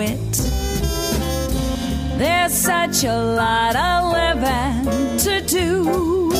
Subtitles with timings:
[0.00, 0.32] it.
[2.18, 6.30] There's such a lot of living to do.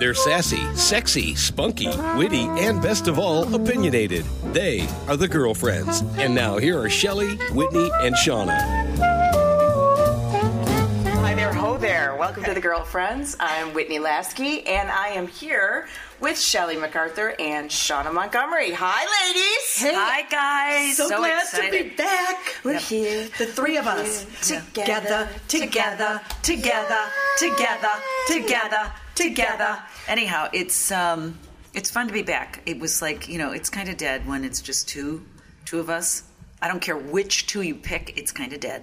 [0.00, 4.24] They're sassy, sexy, spunky, witty, and best of all, opinionated.
[4.52, 6.02] They are the girlfriends.
[6.16, 9.17] And now here are Shelley, Whitney, and Shauna.
[12.18, 13.36] Welcome to the Girlfriends.
[13.38, 15.86] I'm Whitney Lasky, and I am here
[16.20, 18.72] with Shelley MacArthur and Shauna Montgomery.
[18.72, 19.96] Hi, ladies.
[19.96, 20.96] Hi, guys.
[20.96, 21.78] So, glad excited.
[21.78, 22.56] to be back.
[22.64, 22.82] We're Yep.
[22.82, 27.00] here, the three of us, Together, together, together, Together,
[27.38, 29.78] together, together, together.
[30.08, 31.38] Anyhow, it's um,
[31.72, 32.62] it's fun to be back.
[32.66, 35.24] It was like you know, it's kind of dead when it's just two,
[35.66, 36.24] two of us.
[36.60, 38.18] I don't care which two you pick.
[38.18, 38.82] It's kind of dead.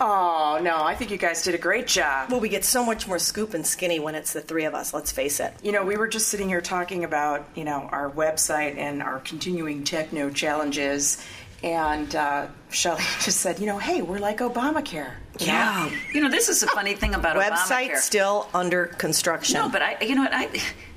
[0.00, 2.30] Oh, no, I think you guys did a great job.
[2.30, 4.94] Well, we get so much more scoop and skinny when it's the three of us.
[4.94, 5.52] Let's face it.
[5.62, 9.20] You know, we were just sitting here talking about, you know, our website and our
[9.20, 11.22] continuing techno challenges.
[11.62, 15.12] And uh, Shelley just said, you know, hey, we're like Obamacare.
[15.38, 15.46] you?
[15.46, 15.90] Yeah.
[16.12, 17.96] You know, this is a funny thing about Website Obamacare.
[17.98, 19.60] still under construction.
[19.60, 20.32] No, but I, you know what?
[20.34, 20.48] I,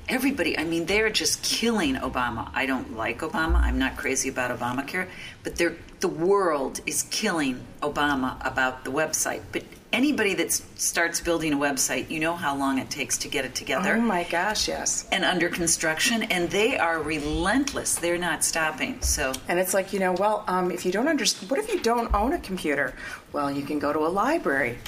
[0.08, 2.50] everybody, I mean, they're just killing Obama.
[2.54, 3.56] I don't like Obama.
[3.56, 5.08] I'm not crazy about Obamacare,
[5.42, 9.42] but they're, the world is killing Obama about the website.
[9.52, 13.44] But anybody that starts building a website, you know how long it takes to get
[13.44, 15.08] it together Oh, my gosh, yes.
[15.10, 17.94] and under construction, and they are relentless.
[17.96, 19.00] They're not stopping.
[19.02, 19.32] So.
[19.48, 22.12] And it's like, you know, well, um, if you don't understand, what if you don't
[22.14, 22.94] own a computer?
[23.32, 24.78] Well, you can go to a library.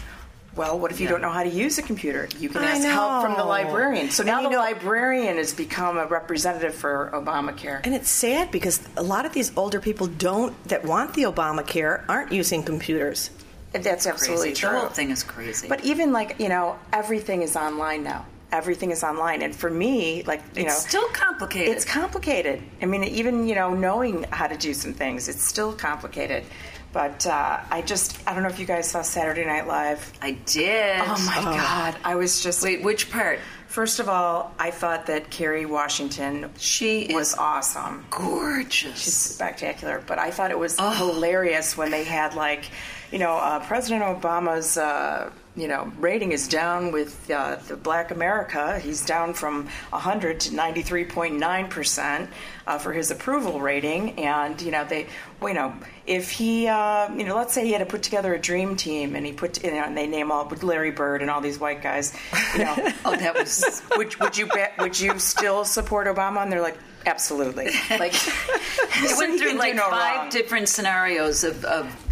[0.59, 1.12] Well, what if you Yeah.
[1.12, 2.28] don't know how to use a computer?
[2.41, 4.11] You can I ask help from the librarian.
[4.11, 7.81] So now you the know- librarian has become a representative for Obamacare.
[7.84, 12.03] and it's sad because a lot of these older people don't that want the Obamacare
[12.09, 13.31] aren't using computers.
[13.73, 14.61] That's absolutely Crazy.
[14.62, 14.70] true.
[14.73, 15.69] The whole thing is crazy.
[15.69, 18.25] But even like, you know, everything is online now.
[18.50, 19.43] Everything is online.
[19.43, 21.77] And for me, like, you it's know, still complicated.
[21.77, 22.62] It's complicated.
[22.83, 26.45] I mean, even you know, knowing how to do some things, it's still complicated.
[26.92, 30.10] But uh, I just, I don't know if you guys saw Saturday Night Live.
[30.22, 31.00] I did.
[31.00, 32.62] Oh my God, I was just.
[32.62, 33.41] Wait, which part?
[33.66, 38.06] First of all, I thought that Kerry Washington, She was is awesome.
[38.09, 38.98] gorgeous.
[38.98, 40.03] She's spectacular.
[40.06, 42.65] But I thought it was hilarious when they had like,
[43.12, 48.11] you know, uh, President Obama's, uh, you know, rating is down with uh, the Black
[48.11, 48.79] America.
[48.79, 52.31] He's down from 100 to 93.9 percent
[52.67, 54.19] uh, for his approval rating.
[54.21, 55.09] And you know, they,
[55.41, 55.75] well, you know,
[56.07, 59.17] if he, uh, you know, let's say he had to put together a dream team,
[59.17, 61.83] and he put, you know, and they name all Larry Bird and all these white
[61.83, 62.17] guys,
[62.55, 63.83] you know, oh, that was.
[63.97, 66.43] would would you bet, would you still support Obama?
[66.43, 67.71] And they're like, absolutely.
[67.91, 68.15] Like,
[69.03, 70.29] We went through like no five wrong.
[70.31, 72.08] different scenarios of, of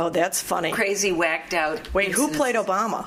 [0.00, 0.72] Oh, that's funny.
[0.72, 1.92] crazy, whacked out.
[1.92, 3.06] Wait, who played Obama?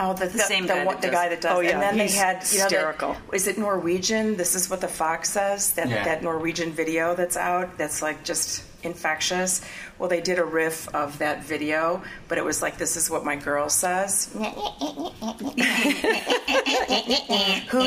[0.00, 1.56] Oh, the, the same the, guy one- that the does- guy that does.
[1.56, 3.16] Oh, yeah, and then he's they had you know, the- hysterical.
[3.32, 4.36] is it Norwegian?
[4.36, 5.72] This is what the Fox says.
[5.72, 6.04] That Yeah.
[6.04, 7.76] that Norwegian video that's out.
[7.78, 9.60] That's like just infectious.
[9.98, 13.24] Well, they did a riff of that video, but it was like, "This is what
[13.24, 14.42] my girl says." who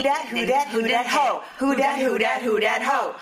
[0.04, 0.26] dat?
[0.28, 0.68] Who dat?
[0.68, 1.08] Who dat?
[1.08, 1.42] Ho?
[1.60, 2.00] Who dat?
[2.00, 2.42] Who dat?
[2.42, 2.82] Who dat?
[2.82, 3.16] Ho?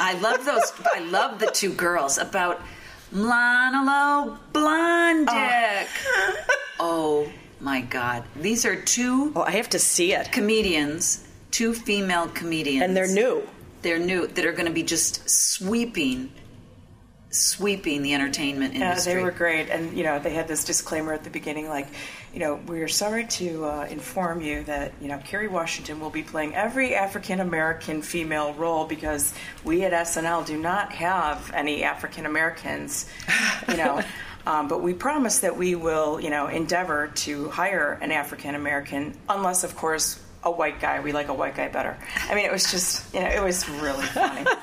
[0.00, 0.72] I love those.
[0.94, 2.60] I love the two girls about
[3.12, 5.86] Mlanalo Blondick.
[6.08, 6.36] Oh.
[6.80, 7.32] oh.
[7.60, 8.24] my God.
[8.36, 10.30] These are two Oh, I have to see it.
[10.32, 12.82] comedians, two female comedians.
[12.84, 13.42] And they're new.
[13.82, 16.30] They're new, that are going to be just sweeping,
[17.30, 19.14] sweeping the entertainment Yeah, industry.
[19.14, 21.88] they were great, and you know they had this disclaimer at the beginning, like,
[22.32, 26.22] you know, we're sorry to uh, inform you that you know Kerry Washington will be
[26.22, 32.26] playing every African American female role because we at SNL do not have any African
[32.26, 33.06] Americans,
[33.68, 34.02] you know.
[34.46, 39.14] Um, but we promise that we will, you know, endeavor to hire an African American,
[39.28, 41.00] unless, of course, a white guy.
[41.00, 41.94] We like a white guy better.
[42.26, 44.46] I mean, it was just, you know, it was really funny.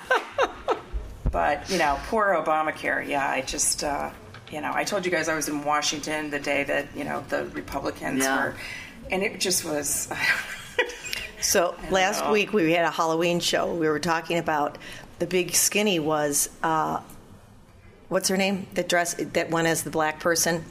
[1.32, 3.08] But you know, poor Obamacare.
[3.08, 4.10] Yeah, I just, uh,
[4.52, 7.24] you know, I told you guys I was in Washington the day that you know
[7.30, 8.46] the Republicans Yeah.
[8.46, 8.56] were,
[9.12, 10.10] and it just was.
[11.40, 12.32] So last know.
[12.32, 13.72] week we had a Halloween show.
[13.74, 14.80] We were talking about
[15.20, 17.00] the big skinny was uh,
[18.10, 18.66] what's her name?
[18.74, 20.66] That dress that went as the black person.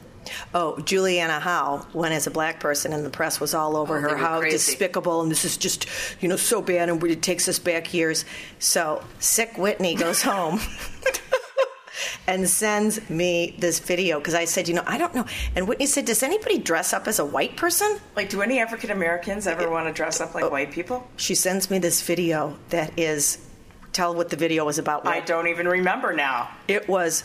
[0.53, 4.01] Oh, Julianne Hough went as a black person, and the press was all over Oh,
[4.01, 4.17] her.
[4.17, 4.57] How crazy.
[4.57, 5.87] despicable, and this is just,
[6.19, 8.25] you know, so bad, and it takes us back years.
[8.59, 10.59] So sick Whitney goes home.
[12.27, 15.25] And sends me this video because I said, you know, I don't know.
[15.55, 17.99] And Whitney said, Does anybody dress up as a white person?
[18.15, 20.49] like, do any African Americans ever want to dress up like oh.
[20.49, 21.07] white people?
[21.17, 23.37] She sends me this video that is,
[23.93, 25.05] tell what the video was about.
[25.05, 26.49] I don't even remember now.
[26.67, 27.23] It was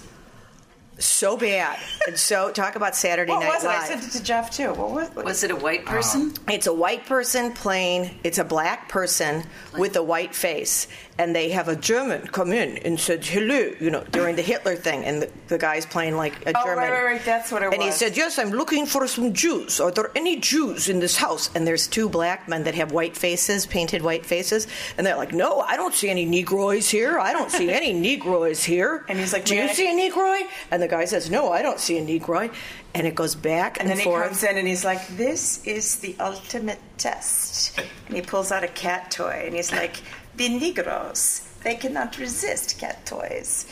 [1.04, 1.78] so bad.
[2.06, 3.68] And so talk about Saturday What Night was it?
[3.68, 3.86] I Live.
[3.88, 4.68] sent it to Jeff too.
[4.74, 5.08] What was?
[5.10, 6.32] What, Was it a white person?
[6.48, 6.52] Oh.
[6.52, 9.44] It's a white person playing, it's a black person
[9.78, 10.88] with a white face.
[11.18, 14.74] And they have a German come in and said, hello, you know, during the Hitler
[14.76, 15.04] thing.
[15.04, 16.78] And the, the guy's playing like a Oh, German.
[16.78, 17.24] right, right, right.
[17.24, 19.78] That's what it and he said, yes, I'm looking for some Jews.
[19.78, 21.50] Are there any Jews in this house?
[21.54, 24.66] And there's two black men that have white faces, painted white faces.
[24.96, 27.18] And they're like, no, I don't see any Negroes here.
[27.20, 29.04] I don't see any Negroes here.
[29.06, 30.40] And he's like, do you I- see a Negro?"
[30.70, 32.50] And the guy says, no, I don't see a Negroid.
[32.94, 35.86] And it goes back and, and then he comes in and he's like, "This is
[36.04, 39.94] the ultimate test." And he pulls out a cat toy and he's like,
[40.36, 43.64] "The Negroes, they cannot resist cat toys."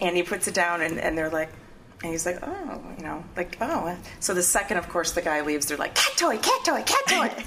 [0.00, 1.50] And he puts it down and, and they're like,
[2.04, 5.40] and he's like, "Oh, you know, like oh." So the second, of course, the guy
[5.40, 7.30] leaves, they're like, "Cat toy, cat toy, cat toy."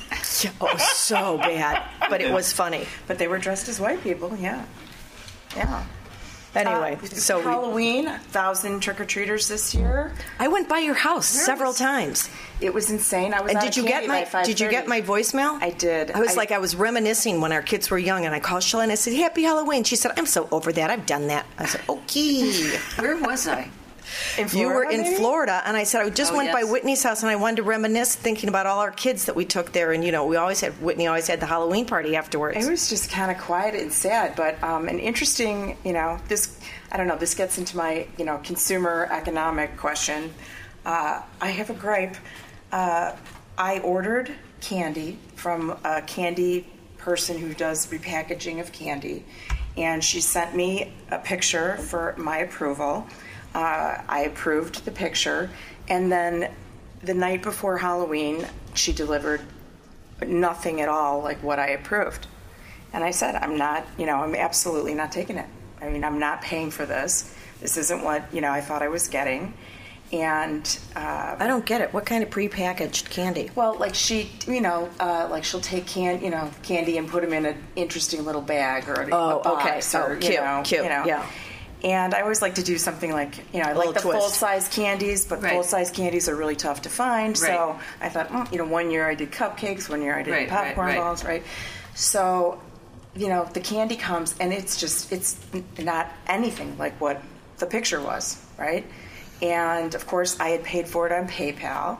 [0.59, 1.83] Oh, so bad.
[2.09, 2.83] But it was funny.
[3.07, 4.35] but they were dressed as white people.
[4.37, 4.65] Yeah,
[5.55, 5.85] yeah.
[6.53, 10.11] Anyway, Uh, so we, Halloween, thousand trick or treaters this year.
[10.37, 12.29] I went by your house Where several was- times.
[12.59, 13.33] It was insane.
[13.33, 13.51] I was.
[13.53, 15.57] And did you get my Did you get my voicemail?
[15.61, 16.11] I did.
[16.11, 18.63] I was I- like I was reminiscing when our kids were young, and I called
[18.63, 20.89] Sheila and I said, "Happy Halloween." She said, "I'm so over that.
[20.89, 22.51] I've done that." I said, "Okay."
[22.99, 23.69] Where was I?
[24.37, 25.15] In you were in maybe?
[25.15, 26.63] Florida, and I said I just Oh, went by.
[26.63, 29.71] Whitney's house, and I wanted to reminisce, thinking about all our kids that we took
[29.71, 32.65] there, and you know, we always had Whitney always had the Halloween party afterwards.
[32.65, 36.59] It was just kind of quiet and sad, but um, an interesting, you know, this,
[36.91, 40.33] I don't know, this gets into my, you know, consumer economic question.
[40.85, 42.15] Uh, I have a gripe.
[42.71, 43.15] Uh,
[43.57, 44.31] I ordered
[44.61, 46.67] candy from a candy
[46.97, 49.25] person who does repackaging of candy,
[49.77, 53.07] and she sent me a picture for my approval.
[53.53, 55.49] Uh, I approved the picture,
[55.89, 56.51] and then
[57.03, 58.45] the night before Halloween,
[58.75, 59.41] she delivered
[60.25, 62.27] nothing at all like what I approved.
[62.93, 65.47] And I said, I'm not, you know, I'm absolutely not taking it.
[65.81, 67.33] I mean, I'm not paying for this.
[67.59, 69.53] This isn't what, you know, I thought I was getting.
[70.13, 71.93] And, uh, I don't get it.
[71.93, 73.49] What kind of prepackaged candy?
[73.55, 77.23] well, like she, you know, uh, like she'll take can, you know, candy and put
[77.23, 80.03] them in an interesting little bag or a, Oh, a box okay.
[80.03, 81.05] or, Oh, you cute, know, cute, you know.
[81.05, 81.25] yeah.
[81.83, 84.67] And I always like to do something like, you know, I like the full size
[84.67, 85.53] candies, but Right.
[85.53, 87.35] full size candies are really tough to find.
[87.37, 90.31] So I thought, mm, you know, one year I did cupcakes, one year I did
[90.31, 90.97] Right, right, popcorn right.
[90.97, 91.43] balls, right?
[91.95, 92.59] So,
[93.15, 95.37] you know, the candy comes and it's just, it's
[95.79, 97.21] not anything like what
[97.57, 98.85] the picture was, right?
[99.41, 101.97] And of course, I had paid for it on PayPal.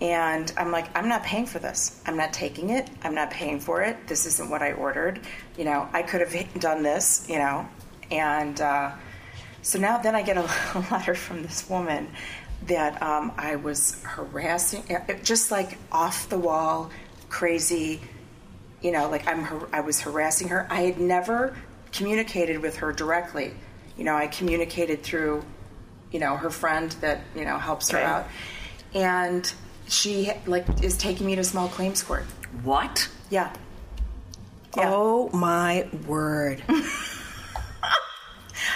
[0.00, 2.02] And I'm like, I'm not paying for this.
[2.04, 2.90] I'm not taking it.
[3.02, 4.06] I'm not paying for it.
[4.06, 5.20] This isn't what I ordered.
[5.56, 7.66] You know, I could have done this, you know.
[8.10, 8.90] And uh,
[9.64, 10.42] so now then I get a,
[10.74, 12.08] a letter from this woman
[12.66, 16.90] that um, I was harassing, uh, just like off the wall,
[17.30, 18.00] crazy,
[18.82, 20.66] you know, like I'm har- I was harassing her.
[20.70, 21.56] I had never
[21.92, 23.54] communicated with her directly.
[23.96, 25.44] You know, I communicated through,
[26.12, 28.26] you know, her friend that you know helps her out,
[28.92, 29.50] and
[29.88, 32.24] she like is taking me to small claims court.
[32.62, 33.08] What?
[33.30, 33.50] Yeah.
[34.76, 34.90] Yeah.
[34.92, 36.62] Oh my word!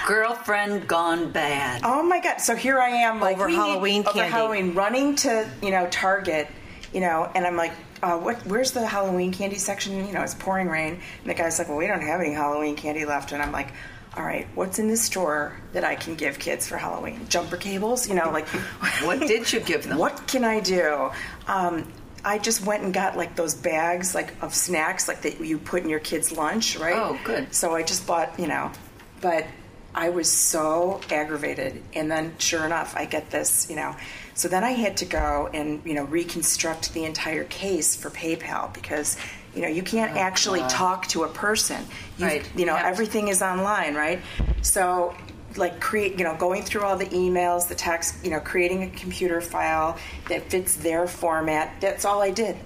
[0.07, 1.83] Girlfriend gone bad.
[1.85, 2.39] Oh my god!
[2.39, 4.31] So here I am, like Over we need- Halloween over candy.
[4.31, 6.49] Halloween, running to you know Target,
[6.93, 7.73] you know, and I'm like,
[8.03, 8.37] uh, what?
[8.47, 10.07] Where's the Halloween candy section?
[10.07, 12.77] You know, it's pouring rain, and the guy's like, well, we don't have any Halloween
[12.77, 13.69] candy left, and I'm like.
[14.17, 17.29] All right, what's in this store that I can give kids for Halloween?
[17.29, 18.49] Jumper cables, you know, like
[19.05, 19.97] What did you give them?
[19.97, 21.11] What can I do?
[21.47, 21.93] Um,
[22.25, 25.85] I just went and got like those bags like of snacks like that you put
[25.85, 26.97] in your kids' lunch, right?
[26.97, 27.55] Oh, good.
[27.55, 28.73] So I just bought, you know,
[29.21, 29.47] but
[29.95, 31.83] I was so aggravated.
[31.95, 33.97] And then sure enough, I get this, you know.
[34.35, 38.73] So then I had to go and, you know, reconstruct the entire case for PayPal
[38.73, 39.17] because,
[39.55, 41.83] you know, you can't oh, actually talk to a person.
[42.19, 42.51] You, Oh, Right.
[42.57, 44.21] You know, everything is online, right?
[44.63, 45.15] So
[45.57, 48.91] like create, you know, going through all the emails, the text, you know, creating a
[48.91, 51.81] computer file that fits their format.
[51.81, 52.57] That's all I did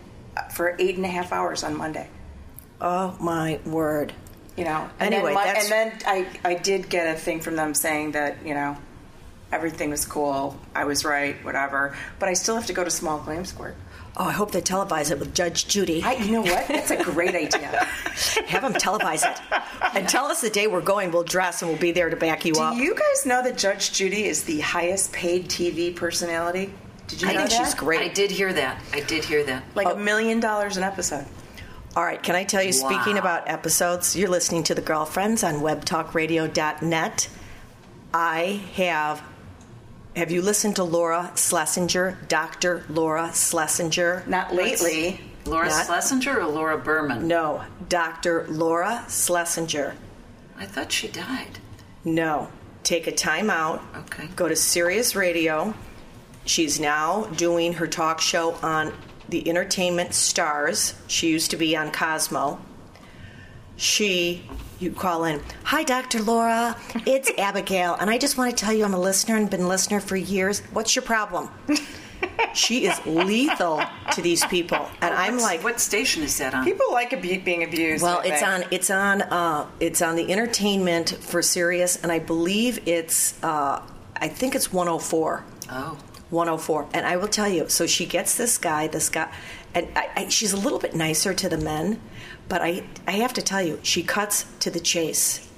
[0.55, 2.09] for eight and a half hours on Monday
[2.85, 4.13] Oh my word!
[4.57, 4.89] You know.
[5.01, 7.75] And Anyway, then, my- that's- and then I, I did get a thing from them
[7.75, 8.77] saying that you know
[9.51, 11.95] everything was cool, I was right, whatever.
[12.19, 13.77] But I still have to go to small claims court.
[14.15, 16.03] Oh, I hope they televise it with Judge Judy.
[16.05, 16.69] I, you know what?
[16.69, 17.69] That's a great idea.
[18.47, 19.41] Have them televise it
[19.95, 21.13] and tell us the day we're going.
[21.13, 22.75] We'll dress and we'll be there to back you Do up.
[22.75, 26.75] Do you guys know that Judge Judy is the highest paid TV personality?
[27.09, 27.65] Did you I know think that?
[27.65, 28.03] she's great.
[28.03, 28.83] I did hear that.
[28.93, 29.65] I did hear that.
[29.75, 29.93] Like Oh.
[29.93, 31.25] a million dollars an episode.
[31.95, 35.57] All right, can I tell you, speaking about episodes, you're listening to The Girlfriends on
[35.57, 37.29] webtalkradio.net.
[38.15, 39.23] I have.
[40.17, 42.85] Have you listened to Laura Schlesinger, Dr.
[42.89, 44.23] Laura Schlesinger?
[44.27, 45.21] Not lately.
[45.45, 47.27] Laura Not- Schlesinger or Laura Berman?
[47.29, 48.47] No, Dr.
[48.49, 49.95] Laura Schlesinger.
[50.59, 51.59] I thought she died.
[52.05, 52.49] No.
[52.85, 54.29] take a time out, Okay.
[54.35, 55.73] go to Sirius Radio.
[56.47, 58.93] She's now doing her talk show on
[59.33, 60.95] the Entertainment Stars.
[61.09, 62.61] She used to be on Cosmo.
[63.77, 64.45] She,
[64.79, 66.21] you call in, Hi, Dr.
[66.23, 66.77] Laura.
[67.07, 69.69] It's Abigail, and I just want to tell you I'm a listener and been a
[69.69, 70.61] listener for years.
[70.73, 71.49] What's your problem?
[72.55, 76.65] she is lethal to these people, and I'm like, what station is that on?
[76.65, 78.05] People like abu- being abused.
[78.05, 78.47] well, it's think.
[78.47, 83.83] on it's on uh, it's on the entertainment for Sirius, and I believe it's uh,
[84.15, 85.43] I think it's 104.
[85.71, 85.99] Oh.
[86.33, 86.89] 104.
[86.93, 89.33] And I will tell you, so she gets this guy, this guy,
[89.75, 92.01] and I, I, she's a little bit nicer to the men,
[92.49, 95.49] but I, I have to tell you, she cuts to the chase.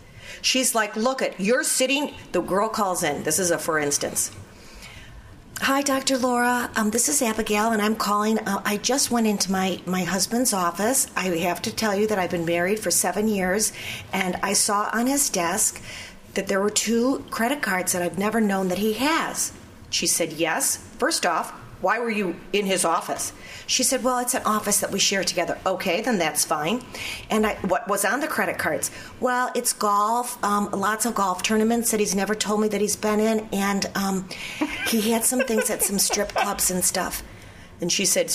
[0.42, 4.30] She's like, look at, you're sitting, the girl calls in, this is a for instance.
[5.60, 6.18] Hi, Dr.
[6.18, 6.68] Laura.
[6.74, 8.40] Um, this is Abigail, and I'm calling.
[8.40, 11.06] Uh, I just went into my, my husband's office.
[11.16, 13.72] I have to tell you that I've been married for seven years,
[14.12, 15.80] and I saw on his desk
[16.34, 19.52] that there were two credit cards that I've never known that he has.
[19.94, 20.76] She said, Yes.
[20.98, 23.32] First off, why were you in his office?
[23.68, 25.56] She said, Well, it's an office that we share together.
[25.64, 26.82] Okay, then that's fine.
[27.30, 28.90] And I, what was on the credit cards?
[29.20, 32.96] Well, it's golf, um, lots of golf tournaments that he's never told me that he's
[32.96, 34.28] been in, and um,
[34.88, 37.22] he had some things at some strip clubs and stuff.
[37.80, 38.34] And she said,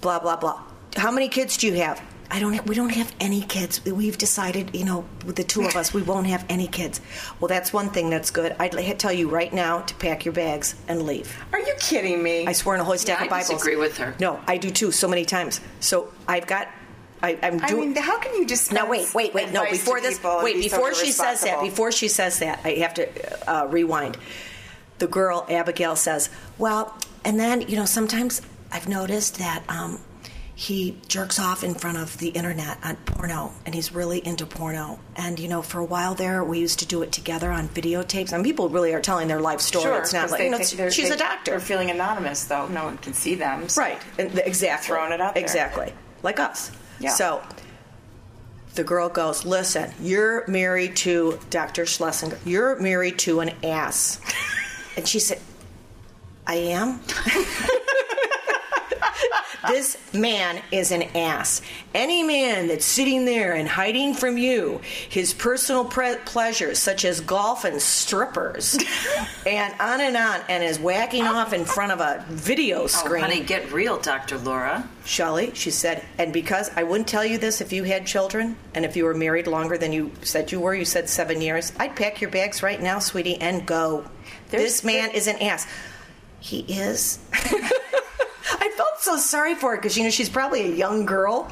[0.00, 0.62] blah, blah, blah.
[0.96, 2.00] How many kids do you have?
[2.34, 2.66] I don't.
[2.66, 3.84] We don't have any kids.
[3.84, 7.00] We've decided, you know, with the two of us, we won't have any kids.
[7.38, 8.56] Well, that's one thing that's good.
[8.58, 11.32] I'd tell you right now to pack your bags and leave.
[11.52, 12.44] Are you kidding me?
[12.44, 13.50] I swear on a holy stack I of Bibles.
[13.50, 14.16] I disagree with her.
[14.18, 14.90] No, I do too.
[14.90, 15.60] So many times.
[15.78, 16.66] So I've got.
[17.22, 17.94] I, I'm I doing.
[17.94, 19.52] mean, how can you just Now wait, wait, wait.
[19.52, 23.48] No, before this, wait, before she says that, before she says that, I have to
[23.48, 24.18] uh, rewind.
[24.98, 30.00] The girl Abigail says, "Well, and then you know sometimes I've noticed that um,
[30.56, 35.00] he jerks off in front of the internet on porno, and he's really into porno.
[35.16, 38.32] And you know, for a while there, we used to do it together on videotapes.
[38.32, 39.84] And people really are telling their life story.
[39.84, 41.50] Sure, it's not like they you know, they're- she's they- a doctor.
[41.52, 42.68] They're feeling anonymous, though.
[42.68, 43.68] No one can see them.
[43.68, 44.86] so- Right, exactly.
[44.94, 45.42] Throwing it out there.
[45.42, 45.92] Exactly,
[46.22, 46.70] like us.
[47.00, 47.10] Yeah.
[47.10, 47.42] So
[48.76, 51.84] the girl goes, "Listen, you're married to Dr.
[51.84, 52.38] Schlesinger.
[52.44, 54.20] You're married to an ass."
[54.96, 55.40] and she said,
[56.46, 57.00] "I am."
[59.68, 61.62] this man is an ass.
[61.94, 67.20] Any man that's sitting there and hiding from you his personal pre- pleasures, such as
[67.20, 68.76] golf and strippers,
[69.46, 73.22] and on and on, and is whacking off in front of a video Oh, screen.
[73.22, 74.38] honey, get real, Dr.
[74.38, 74.88] Laura.
[75.04, 78.84] Shelly, she said, and because I wouldn't tell you this if you had children and
[78.84, 81.94] if you were married longer than you said you were, you said seven years, I'd
[81.94, 84.04] pack your bags right now, sweetie, and go.
[84.50, 85.66] this man is an ass.
[86.40, 87.18] He is.
[88.74, 91.48] I felt so sorry for her because, you know, she's probably a young girl.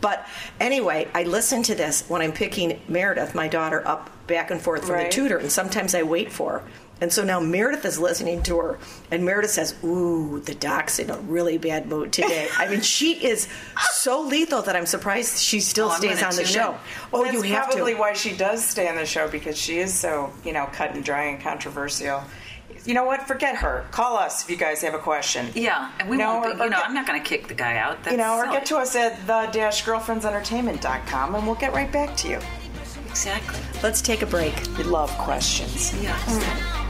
[0.00, 0.26] But
[0.60, 4.82] anyway, I listen to this when I'm picking Meredith, my daughter, up back and forth
[4.82, 5.10] from Right.
[5.10, 6.62] the tutor, and sometimes I wait for her.
[7.00, 8.78] And so now Meredith is listening to her,
[9.10, 12.48] and Meredith says, Ooh, the doc's in a really bad mood today.
[12.58, 13.48] I mean, she is
[13.92, 16.72] so lethal that I'm surprised she still Oh, stays on the show.
[16.72, 16.76] in.
[17.12, 18.00] Oh, That's you have to probably to.
[18.00, 21.04] why she does stay on the show because she is so, you know, cut and
[21.04, 22.22] dry and controversial.
[22.84, 23.26] You know what?
[23.26, 23.84] Forget her.
[23.90, 25.48] Call us if you guys have a question.
[25.54, 26.46] Yeah, and we No, won't.
[26.46, 28.02] or- Be, you or know, get- I'm not going to kick the guy out.
[28.02, 28.56] That's you know, or silly.
[28.58, 32.38] get to us at the-girlfriendsentertainment.com and we'll get right back to you.
[33.08, 33.58] exactly.
[33.82, 34.54] Let's take a break.
[34.76, 35.94] We love questions.
[36.02, 36.12] Yeah.
[36.12, 36.83] Like mm.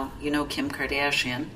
[0.00, 1.46] Well, you know, Kim Kardashian.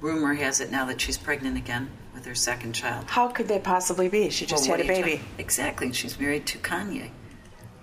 [0.00, 3.06] Rumor has it now that she's pregnant again with her second child.
[3.08, 4.30] How could they possibly be?
[4.30, 5.16] She just Well, had a what are you baby.
[5.18, 5.92] talking- Exactly.
[5.92, 7.10] She's married to Kanye.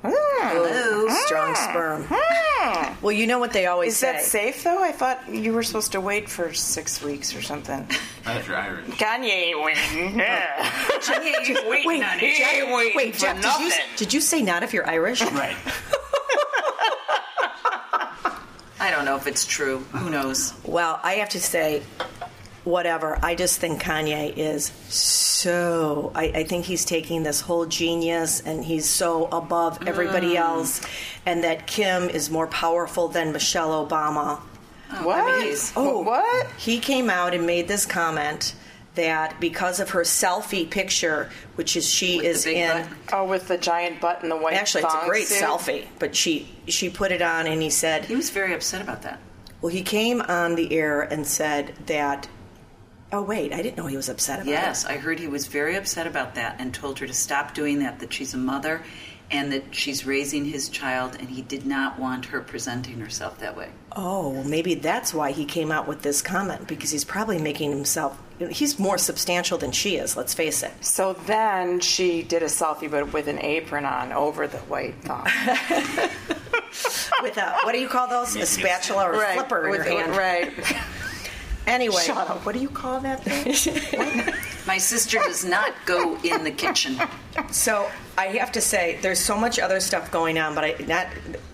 [0.04, 0.12] Hmm.
[0.12, 1.08] Hello.
[1.08, 1.14] Hmm.
[1.26, 2.06] Strong sperm.
[2.10, 2.94] Hmm.
[3.02, 4.18] Well, you know what they always say?
[4.18, 4.46] Is say.
[4.46, 4.82] that safe though?
[4.84, 7.88] I thought you were supposed to wait for six weeks or something.
[8.26, 8.86] Not if you're Irish.
[8.92, 10.20] Kanye waiting.
[10.20, 10.64] Yeah.
[11.00, 13.86] Kanye, wait, Wait, He ain't waiting Wait, for Jeff, did you, nothing.
[13.98, 15.22] did you say not if you're Irish?
[15.22, 15.56] Right.
[18.80, 19.80] I don't know if it's true.
[19.94, 20.54] Who knows?
[20.66, 21.84] Well, I have to say,
[22.64, 23.20] whatever.
[23.22, 26.12] I just think Kanye is so.
[26.16, 30.40] I, I think he's taking this whole genius and he's so above everybody mm.
[30.40, 30.82] else,
[31.26, 34.40] and that Kim is more powerful than Michelle Obama.
[35.02, 35.44] What?
[35.44, 36.48] he's- Oh, what?
[36.58, 38.54] He came out and made this comment
[38.96, 42.84] that because of her selfie picture, which is she With is in.
[42.84, 42.90] butt?
[43.12, 44.54] Oh, with the giant butt and the white.
[44.54, 45.42] Actually, it's a great suit?
[45.44, 49.02] selfie, but she she put it on and he said, He was very upset about
[49.04, 49.20] that.
[49.62, 52.28] Well, he came on the air and said that.
[53.12, 54.90] Oh wait, I didn't know he was upset about Yes, it.
[54.90, 58.00] I heard he was very upset about that and told her to stop doing that,
[58.00, 58.82] that she's a mother
[59.34, 63.58] and that she's raising his child and he did not want her presenting herself that
[63.58, 63.68] way.
[63.96, 68.22] Oh, maybe that's why he came out with this comment because he's probably making himself.
[68.52, 70.16] He's more substantial than she is.
[70.16, 70.72] Let's face it.
[70.82, 75.26] So then she did a selfie, but with an apron on over the white thong.
[77.22, 78.36] With a what do you call those?
[78.36, 80.16] A spatula or a flipper in with, your hand.
[80.16, 80.78] Right.
[81.66, 82.46] Anyway, Shut up.
[82.46, 84.34] What do you call that thing?
[84.68, 87.00] My sister does not go in the kitchen.
[87.52, 91.08] So I have to say, there's so much other stuff going on, but I not.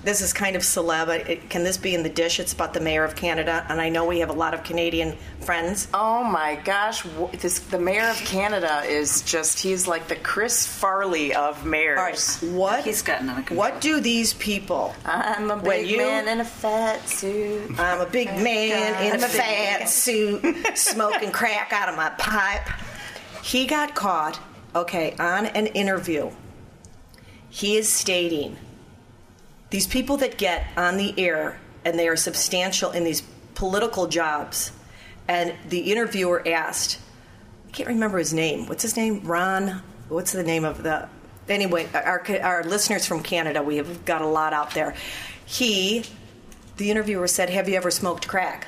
[0.03, 1.09] This is kind of celeb.
[1.29, 2.39] It, can this be in the dish?
[2.39, 5.15] It's about the mayor of Canada, and I know we have a lot of Canadian
[5.41, 5.87] friends.
[5.93, 7.03] Oh my gosh!
[7.39, 11.97] This the mayor of Canada is just—he's like the Chris Farley of mayors.
[11.97, 13.69] All right, what He's gotten out of control.
[13.71, 14.93] What do these people?
[15.05, 17.79] I'm a big you- man in a fat suit.
[17.79, 19.87] I'm a big man in I'm a a fat man.
[19.87, 20.43] suit,
[20.77, 22.67] smoking crack out of my pipe.
[23.43, 24.39] He got caught,
[24.75, 26.31] okay, on an interview.
[27.49, 28.57] He is stating
[29.69, 33.21] these people that get on the air and they are substantial in these
[33.55, 34.71] political jobs.
[35.27, 36.99] And the interviewer asked,
[37.67, 38.67] I can't remember his name.
[38.67, 39.21] What's his name?
[39.21, 39.81] Ron?
[40.07, 41.07] What's the name of the.
[41.47, 44.95] Anyway, our, our listeners from Canada, we have got a lot out there.
[45.45, 46.03] He,
[46.77, 48.67] the interviewer said, Have you ever smoked crack?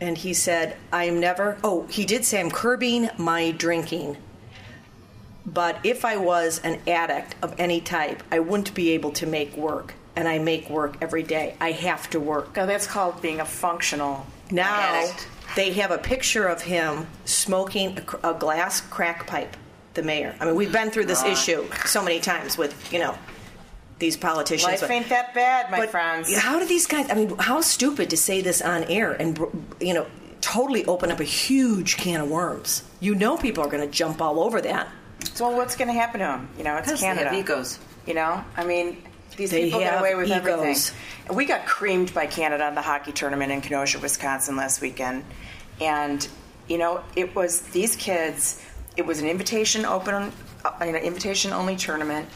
[0.00, 1.56] And he said, I'm never.
[1.64, 4.18] Oh, he did say, I'm curbing my drinking.
[5.46, 9.56] But if I was an addict of any type, I wouldn't be able to make
[9.56, 9.94] work.
[10.16, 11.54] And I make work every day.
[11.60, 12.56] I have to work.
[12.56, 14.26] Now that's called being a functional.
[14.50, 15.28] Now addict.
[15.54, 19.56] they have a picture of him smoking a, a glass crack pipe.
[19.92, 20.34] The mayor.
[20.40, 23.16] I mean, we've been through this issue so many times with you know
[23.98, 24.66] these politicians.
[24.66, 26.34] Life but- ain't that bad, my friends.
[26.36, 27.10] How do these guys?
[27.10, 29.38] I mean, how stupid to say this on air and
[29.80, 30.06] you know
[30.40, 32.82] totally open up a huge can of worms.
[33.00, 34.88] You know, people are going to jump all over that.
[35.34, 36.48] So what's going to happen to him?
[36.58, 37.30] You know, it's Because they Canada.
[37.30, 37.78] have egos.
[38.06, 39.02] You know, I mean,
[39.36, 40.46] these They people get away with egos.
[40.46, 41.36] everything.
[41.36, 45.24] We got creamed by Canada in the hockey tournament in Kenosha, Wisconsin last weekend.
[45.80, 46.26] And
[46.68, 48.62] you know, it was these kids.
[48.96, 50.32] It was an invitation open,
[50.64, 52.28] uh, an invitation only tournament.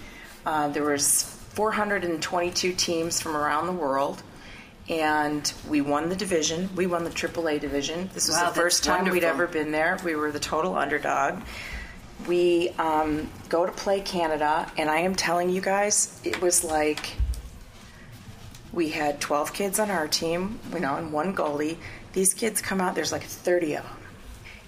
[0.45, 1.23] Uh, there was
[1.55, 4.23] 422 teams from around the world.
[4.89, 6.69] And we won the division.
[6.75, 8.11] We won the AAA division.
[8.13, 9.99] This was Wow, the first time we'd ever been there.
[10.05, 11.43] We were the total underdog.
[12.27, 17.17] We um, go to play Canada, and I am telling you guys, it was like
[18.73, 21.77] we had 12 kids on our team, you know, and one goalie.
[22.13, 23.97] These kids come out, there's like 30 of them.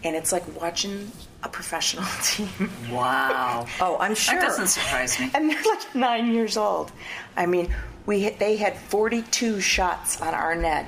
[0.04, 1.12] And it's like watching
[1.42, 2.48] a professional team.
[2.90, 3.66] Wow.
[3.80, 4.34] Oh, I'm sure.
[4.34, 5.30] That doesn't surprise me.
[5.34, 6.90] and they're like nine years old.
[7.36, 7.72] I mean,
[8.06, 10.86] we they had 42 shots on our net.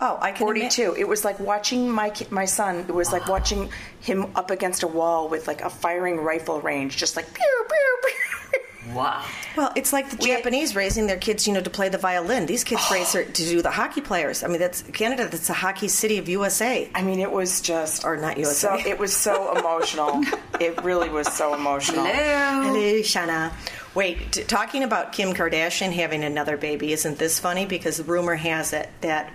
[0.00, 0.42] Oh, I can.
[0.48, 0.96] ima- 42.
[0.98, 2.80] It was like watching my my son.
[2.88, 6.96] It was like watching him up against a wall with like a firing rifle range,
[6.96, 8.60] just like pew pew pew.
[8.94, 9.24] Wow.
[9.56, 12.44] Well, it's like the We Japanese raising their kids, you know, to play the violin.
[12.44, 14.44] These kids raise their, to do the hockey players.
[14.44, 15.26] I mean, that's Canada.
[15.26, 16.90] That's the hockey city of USA.
[16.94, 18.82] I mean, it was just Or not So USA.
[18.86, 20.20] it was so emotional.
[20.60, 22.04] it really was so emotional.
[22.04, 22.62] Hello.
[22.74, 23.52] Hello, Shauna.
[23.94, 27.64] Wait, t- talking about Kim Kardashian having another baby, isn't this funny?
[27.64, 29.32] Because rumor has it that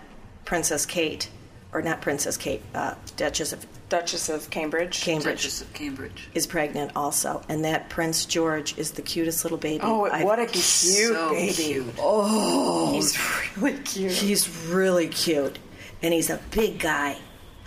[0.49, 1.29] Princess Kate,
[1.71, 4.99] or not Princess Kate, uh, Duchess of Duchess of Cambridge.
[5.01, 6.27] Cambridge, Duchess of Cambridge.
[6.33, 9.81] is pregnant also, and that Prince George is the cutest little baby.
[9.83, 11.53] Oh, I've- what a cute So baby!
[11.53, 11.85] cute.
[11.99, 13.15] Oh, he's
[13.57, 14.11] really cute.
[14.11, 15.59] He's really cute,
[16.01, 17.17] and he's a big guy,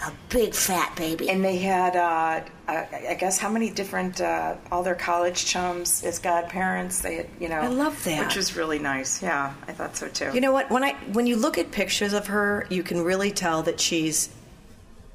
[0.07, 1.31] a big fat baby.
[1.31, 6.03] And they had, uh, I, I guess, how many different, uh, all their college chums
[6.05, 7.01] as godparents.
[7.01, 7.61] They had, you know.
[7.61, 8.27] I love that.
[8.27, 9.23] Which was really nice.
[9.23, 10.31] Yeah, I thought so too.
[10.35, 10.71] You know what?
[10.71, 14.29] When I when you look at pictures of her, you can really tell that she's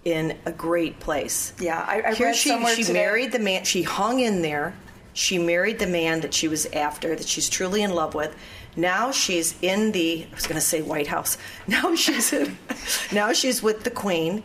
[0.06, 1.54] in a great place.
[1.60, 3.66] Yeah, I, I Here read she somewhere she today- married the man.
[3.66, 4.74] She hung in there.
[5.14, 8.36] She married the man that she was after, that she's truly in love with.
[8.76, 10.28] Now she's in the.
[10.32, 11.38] I was going to say White House.
[11.68, 12.58] Now she's in,
[13.12, 14.44] now she's with the Queen,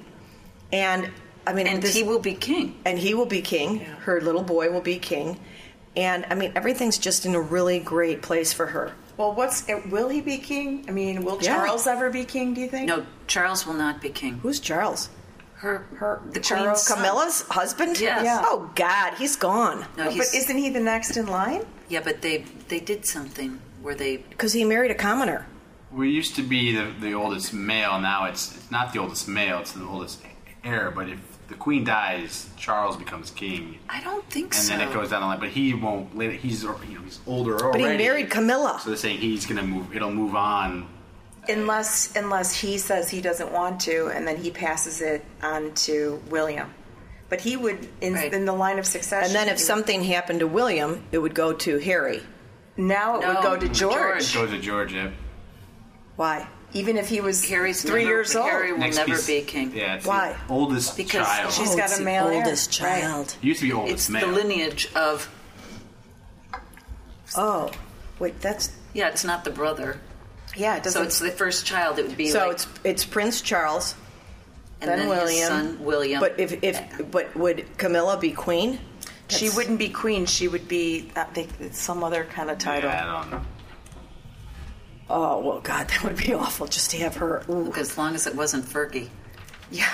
[0.73, 1.11] and
[1.47, 2.77] I mean, And this, he will be king.
[2.85, 3.81] and he will be king.
[3.81, 5.39] Her little boy will be king,
[5.97, 8.93] and I mean, everything's just in a really great place for her.
[9.17, 10.85] Well, what's will he be king?
[10.89, 11.57] I mean, will Yeah.
[11.57, 12.55] Charles ever be king?
[12.55, 12.87] Do you think?
[12.89, 14.39] No, Charles will not be king.
[14.43, 15.11] Who's Charles?
[15.57, 16.97] Her, Her- the Charles- queen's son.
[16.99, 18.01] Camilla's husband?
[18.01, 18.25] Yes.
[18.25, 18.43] Yeah.
[18.45, 19.81] Oh God, he's gone.
[19.97, 21.65] No, but he's, isn't he the next in line?
[21.89, 25.47] yeah, but they they did something where they Because he married a commoner.
[25.93, 28.01] We used to be the, the oldest male.
[28.01, 29.59] Now it's it's not the oldest male.
[29.61, 30.21] It's the oldest
[30.65, 30.91] heir.
[30.91, 34.59] But if the queen dies, Charles becomes king, I don't think so.
[34.59, 34.77] and so.
[34.77, 35.41] then it goes down the line.
[35.41, 36.17] But he won't.
[36.17, 37.85] later- He's you know he's older But already.
[37.85, 38.79] he married Camilla.
[38.83, 39.95] So they're saying he's gonna move.
[39.95, 40.89] It'll move on.
[41.49, 46.23] Unless unless he says he doesn't want to, and then he passes it on to
[46.31, 46.73] William.
[47.29, 48.33] But he would in, Right.
[48.33, 49.25] in the line of succession.
[49.27, 52.23] And then if he- something happened to William, it would go to Harry.
[52.77, 54.35] now it would go to George, George.
[54.35, 55.13] Go to Georgia.
[56.17, 56.47] Why?
[56.75, 58.47] Even if he was Harry's three never- years old.
[58.49, 59.73] Harry will Next never piece- be king.
[59.75, 59.97] Yeah.
[59.97, 60.37] It's Why?
[60.49, 61.53] The oldest Because child.
[61.53, 62.35] she's Oh, got it's a male heir.
[62.35, 63.03] oldest Right.
[63.03, 63.37] child.
[63.41, 64.27] He used to be oldest It's male.
[64.29, 65.29] the lineage of
[67.37, 67.71] Oh,
[68.19, 69.09] wait, that's yeah.
[69.09, 69.99] It's not the brother.
[70.55, 71.01] Yeah, it doesn't.
[71.01, 71.99] So it's the first child.
[71.99, 73.95] It would be so like, it's it's Prince Charles.
[74.83, 75.29] and then then, William.
[75.29, 76.21] his son William.
[76.21, 78.79] But if if but would Camilla be queen?
[79.29, 80.27] she wouldn't be queen.
[80.27, 82.91] She would be uh, they, some other kind of title.
[82.91, 83.41] Yeah, I don't know.
[85.11, 87.43] Oh well, God, that would be awful just to have her.
[87.51, 87.73] Ooh.
[87.77, 89.09] as long as it wasn't Fergie.
[89.71, 89.89] Yeah,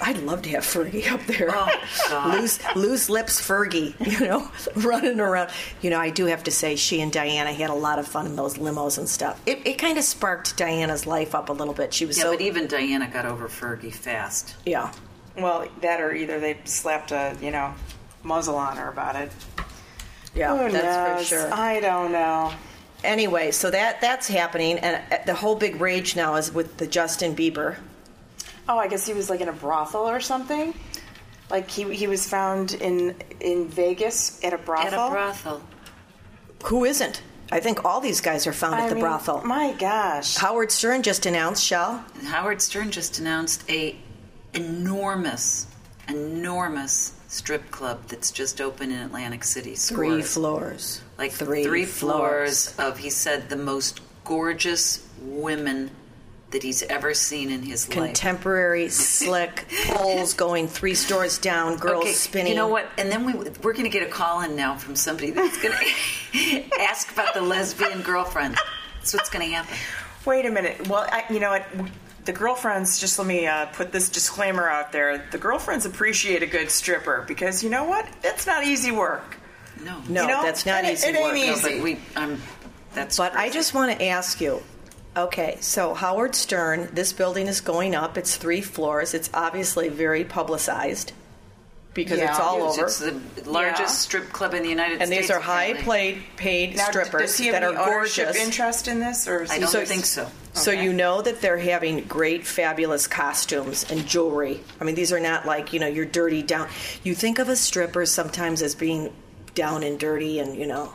[0.00, 1.50] I'd love to have Fergie up there.
[1.52, 1.68] Oh,
[2.08, 2.40] God.
[2.40, 5.50] loose, loose lips Fergie, you know, running around.
[5.82, 8.24] You know, I do have to say, she and Diana had a lot of fun
[8.24, 9.38] in those limos and stuff.
[9.44, 11.92] It, it kind of sparked Diana's life up a little bit.
[11.92, 14.56] She was Yeah, so but even Diana got over Fergie fast.
[14.64, 14.92] yeah.
[15.36, 17.74] Well, that or either they slapped a you know
[18.22, 19.30] muzzle on her about it.
[20.34, 21.28] Yeah, Who that's knows?
[21.28, 21.54] for sure.
[21.54, 22.52] I don't know.
[23.04, 26.86] Anyway, so that that's happening, and uh, the whole big rage now is with the
[26.86, 27.76] Justin Bieber.
[28.68, 30.74] Oh, I guess he was like in a brothel or something.
[31.50, 35.00] Like he he was found in in Vegas at a brothel.
[35.00, 35.62] At a brothel.
[36.64, 37.22] Who isn't?
[37.50, 39.42] I think all these guys are found I at the mean, brothel.
[39.42, 40.36] My gosh.
[40.36, 43.96] Howard Stern just announced, shall Howard Stern just announced a
[44.52, 45.66] enormous,
[46.08, 49.74] enormous strip club that's just open in Atlantic City.
[49.74, 55.90] three floors, like three, floors of he said the most gorgeous women
[56.50, 58.06] that he's ever seen in his life.
[58.06, 62.52] contemporary, slick poles going three stores down, girls okay, spinning.
[62.52, 62.88] You know what?
[62.96, 65.74] And then we we're going to get a call in now from somebody that's going
[66.32, 68.56] to ask about the lesbian girlfriend.
[68.96, 69.76] That's what's going to happen.
[70.24, 70.88] Wait a minute.
[70.88, 71.66] Well, I, you know what?
[72.28, 72.98] The girlfriends.
[73.00, 75.24] Just let me uh, put this disclaimer out there.
[75.30, 78.06] The girlfriends appreciate a good stripper because you know what?
[78.22, 79.38] It's not easy work.
[79.82, 81.32] No, No, You know, that's not it- easy it ain't work.
[81.32, 81.74] no, easy.
[81.76, 82.38] but we I'm
[82.92, 84.62] that's But I just want to ask you.
[85.16, 88.18] Okay, so Howard Stern, this building is going up.
[88.18, 89.14] It's three floors.
[89.14, 91.14] It's obviously very publicized
[92.04, 92.86] because it's all It's- over.
[92.86, 92.98] It's
[93.44, 93.86] the largest Yeah.
[93.88, 95.22] strip club in the United and States.
[95.28, 96.22] these are high apparently.
[96.36, 98.42] paid paid Now, strippers does he have that are any ownership gorgeous.
[98.42, 100.26] interest in this, or is I he don't just- think so.
[100.54, 100.82] So Okay.
[100.84, 104.60] you know that they're having great, fabulous costumes and jewelry.
[104.80, 106.68] I mean, these are not like you know you're dirty down.
[107.04, 109.12] You think of a stripper sometimes as being
[109.54, 110.92] down and dirty, and you know.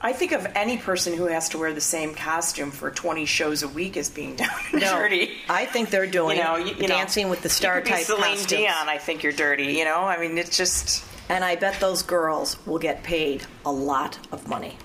[0.00, 3.62] I think of any person who has to wear the same costume for 20 shows
[3.64, 5.30] a week as being down and No, dirty.
[5.48, 8.36] I think they're doing You know, you, you know, dancing with the star type Celine
[8.36, 8.46] costumes.
[8.46, 8.88] Dion.
[8.88, 9.74] I think you're dirty.
[9.74, 11.04] You know, I mean, it's just.
[11.28, 14.76] And I bet those girls will get paid a lot of money.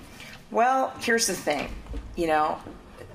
[0.50, 1.68] Well, here's the thing.
[2.16, 2.58] You know,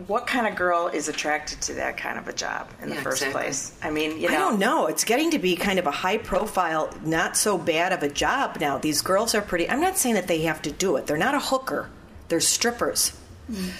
[0.07, 3.21] what kind of girl is attracted to that kind of a job in the first
[3.21, 3.41] exactly.
[3.41, 3.77] place?
[3.81, 4.87] I mean, you know, I don't know.
[4.87, 8.57] It's getting to be kind of a high profile, not so bad of a job
[8.61, 8.77] now.
[8.77, 9.69] These girls are pretty.
[9.69, 11.05] I'm not saying that they have to do it.
[11.05, 11.89] They're not a hooker.
[12.29, 13.11] They're strippers.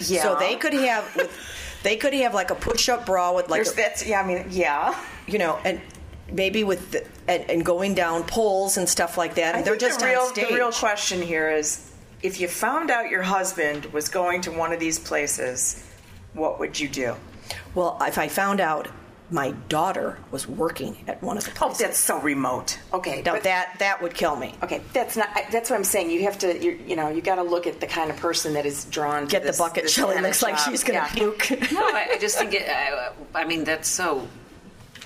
[0.02, 0.24] Yeah.
[0.24, 1.32] So they could have, with,
[1.84, 4.22] they could have like a push-up bra with like, a, that's yeah.
[4.22, 5.00] I mean, yeah.
[5.26, 5.80] you know, and
[6.32, 9.56] maybe with the, and, and going down poles and stuff like that.
[9.56, 10.34] I And they're just the real.
[10.34, 11.90] The real question here is,
[12.22, 15.86] if you found out your husband was going to one of these places,
[16.34, 17.16] what would you do?
[17.76, 18.88] well, if I found out
[19.32, 22.80] my daughter was working at one of the Oh, that's so remote.
[22.94, 24.56] Okay, now but- that that would kill me.
[24.64, 25.30] Okay, that's not.
[25.36, 26.10] I- That's what I'm saying.
[26.10, 26.58] You have to.
[26.64, 29.28] You, you know, you got to look at the kind of person that is drawn.
[29.28, 29.84] to Get the bucket.
[29.84, 31.14] this Shelley kind of looks like she's going to Yeah.
[31.14, 31.72] puke.
[31.72, 32.68] No, I, I just think it.
[32.68, 34.28] I, I mean, that's so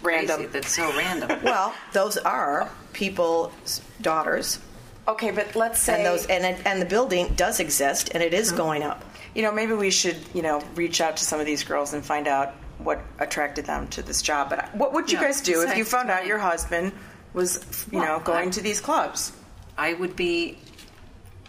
[0.02, 0.38] Random.
[0.38, 0.52] crazy.
[0.52, 1.40] That's so random.
[1.44, 4.60] Well, those are people's daughters,
[5.06, 8.50] Okay, but let's say and those and and the building does exist, and it is
[8.54, 8.58] uh-huh.
[8.58, 9.04] going up.
[9.36, 12.06] You know maybe we should you know reach out to some of these girls and
[12.06, 14.50] find out what attracted them to this job.
[14.50, 16.92] But what would you Yeah, guys do if you found out your husband
[17.34, 17.60] was
[17.92, 19.32] you Well, know going I'm- to these clubs?
[19.78, 20.58] I would be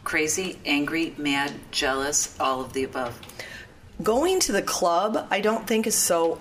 [0.05, 3.19] crazy, angry, mad, jealous, all of the above.
[4.03, 6.41] Going to the club, I don't think is so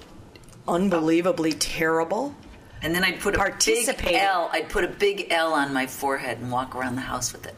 [0.67, 2.35] unbelievably terrible.
[2.81, 4.49] And then I'd put a big L.
[4.51, 7.55] I'd put a big L on my forehead and walk around the house with it.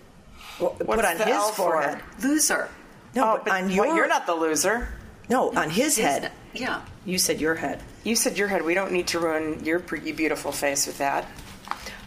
[0.60, 1.72] Put What's on the his L for?
[1.72, 2.02] forehead.
[2.22, 2.70] Loser.
[3.16, 4.90] No, oh, but on your you're not the loser.
[5.30, 6.32] no on his head.
[6.54, 6.82] Yeah.
[7.06, 7.82] You said your head.
[8.04, 8.64] You said your head.
[8.64, 11.26] We don't need to ruin your pretty beautiful face with that.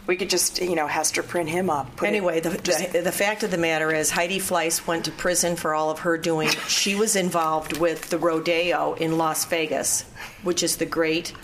[0.06, 1.96] We could just, you know, Hester Prynne him up.
[1.96, 5.04] put it- Anyway, the, just- the, the fact of the matter is, Heidi Fleiss went
[5.04, 6.48] to prison for all of her doing.
[6.66, 10.04] she was involved with the rodeo in Las Vegas,
[10.42, 11.34] which is the great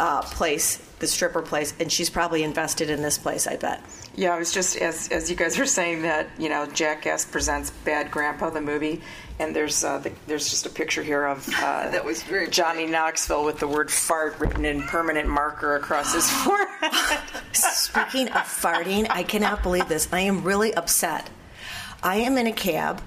[0.00, 3.82] uh, place, the stripper place, and she's probably invested in this place, I bet.
[4.16, 7.70] Yeah, I was just as as you guys were saying that, you know, Jackass presents
[7.70, 9.02] Bad Grandpa the movie,
[9.38, 12.86] and there's uh, the, there's just a picture here of uh, That was very Johnny
[12.86, 17.20] Knoxville with the word fart written in permanent marker across his forehead.
[17.52, 20.08] Speaking of farting, I cannot believe this.
[20.12, 21.28] I am really upset.
[22.02, 23.02] I am in a cab.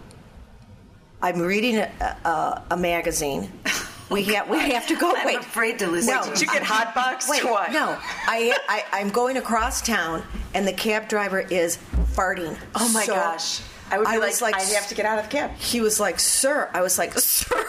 [1.21, 1.91] I'm reading a,
[2.23, 3.51] a, a magazine.
[4.09, 5.13] We have we have to go.
[5.15, 7.29] I'm wait, afraid to listen No, Did you get hotboxed?
[7.29, 7.71] Wait, what?
[7.71, 7.97] no.
[8.01, 11.77] I, I I'm going across town, and the cab driver is
[12.15, 12.57] farting.
[12.75, 13.61] Oh my So gosh.
[13.91, 15.51] I would be was like, I have to get out of the cab.
[15.57, 17.65] He was like, "Sir," I was like, "Sir."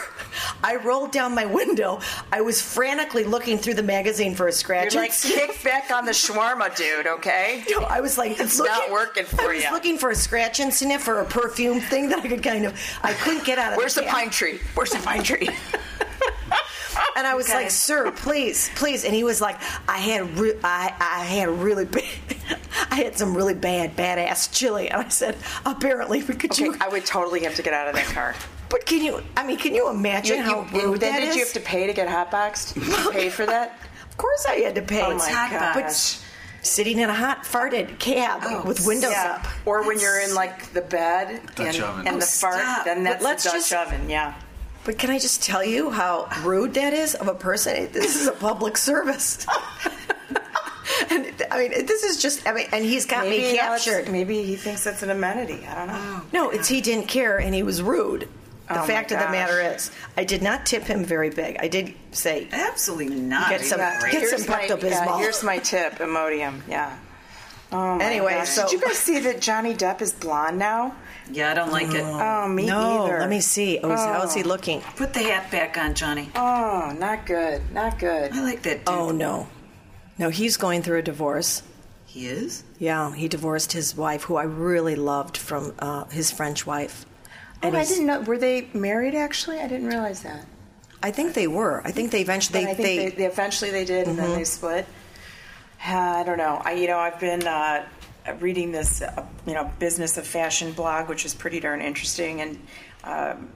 [0.62, 2.00] I rolled down my window.
[2.30, 4.92] I was frantically looking through the magazine for a scratch.
[4.94, 7.06] You're like, kick back on the shawarma, dude.
[7.06, 7.64] Okay.
[7.70, 9.70] No, I was like, It's looking- not working for I was ya.
[9.72, 12.78] looking for a scratch and sniff or a perfume thing that I could kind of.
[13.02, 13.78] I couldn't get out of.
[13.78, 14.10] Where's the cab.
[14.12, 14.60] pine tree?
[14.74, 15.48] Where's the pine tree?
[17.16, 17.54] And I was Okay.
[17.64, 19.58] like, "Sir, please, please." And he was like,
[19.88, 22.04] "I had, re- I, I had really bad,
[22.90, 25.36] I had some really bad, badass chili." And I said,
[25.66, 26.76] "Apparently, we could Okay, you?
[26.80, 28.34] I would totally have to get out of that car.
[28.68, 29.22] But can you?
[29.36, 31.36] I mean, can you imagine You- how you- rude then that did is?
[31.36, 32.74] you have to pay to get hotboxed?
[32.74, 33.76] Did you pay for that?
[34.10, 35.00] Of course, I had to pay.
[35.02, 35.74] Oh my hot gosh.
[35.74, 39.38] But sitting in a hot farted cab Oh, with windows yeah.
[39.40, 39.46] up.
[39.64, 42.06] Or when you're in like the bed Dutch and, oven.
[42.06, 42.84] and Oh, the fart, stop.
[42.84, 44.10] then But that's let's the Dutch just- oven.
[44.10, 44.34] Yeah.
[44.84, 47.90] But can I just tell you how rude that is of a person?
[47.92, 49.46] This is a public service.
[51.10, 52.46] and I mean, this is just.
[52.46, 54.10] I mean, and he's got me Maybe it's- captured.
[54.12, 55.66] Maybe he thinks that's an amenity.
[55.66, 55.94] I don't know.
[55.98, 58.28] Oh, no, it's he didn't care and he was rude.
[58.68, 61.56] The Oh fact of the matter is, I did not tip him very big.
[61.58, 63.50] I did say, Absolutely not.
[63.50, 64.90] Get some- You're get some Here's my, Pepto-Bismol.
[65.06, 66.60] yeah, here's my tip, Imodium.
[66.68, 66.96] Yeah.
[67.72, 68.48] Oh Anyway, gosh.
[68.50, 70.94] so- did you guys see that Johnny Depp is blonde now?
[71.32, 72.04] Yeah, I don't like it.
[72.04, 73.18] Oh, me no, either.
[73.20, 73.78] let me see.
[73.82, 74.80] Oh, how is he looking?
[74.96, 76.30] Put the hat back on, Johnny.
[76.34, 77.62] Oh, not good.
[77.72, 78.32] Not good.
[78.32, 78.88] I like that dude.
[78.94, 79.48] Oh, no.
[80.18, 81.62] No, he's going through a divorce.
[82.06, 82.64] He is?
[82.78, 87.06] Yeah, he divorced his wife, who I really loved from uh, his French wife.
[87.62, 88.20] Oh, I he's- didn't know.
[88.22, 89.14] Were they married?
[89.14, 90.44] Actually, I didn't realize that.
[91.02, 91.80] I think they were.
[91.84, 94.18] I think they eventually But I they, think they, they, they eventually they did, and
[94.18, 94.86] then they split.
[95.86, 96.60] Uh, I don't know.
[96.62, 97.86] I you know I've been uh,
[98.40, 102.58] reading this uh, you know business of fashion blog, which is pretty darn interesting, and
[103.04, 103.48] um,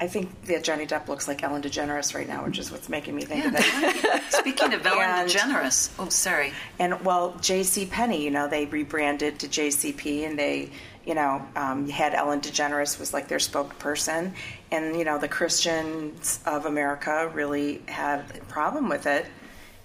[0.00, 3.16] I think that Johnny Depp looks like Ellen DeGeneres right now, which is what's making
[3.16, 4.24] me think of that.
[4.30, 5.90] Speaking of Ellen And- DeGeneres.
[5.98, 6.52] Oh, sorry.
[6.78, 7.86] And well, J.C.
[7.86, 10.70] Penney, you know, they rebranded to JCP, and they,
[11.04, 14.34] you know, um, had Ellen DeGeneres was like their spokesperson,
[14.70, 19.26] and you know, the Christians of America really had a problem with it,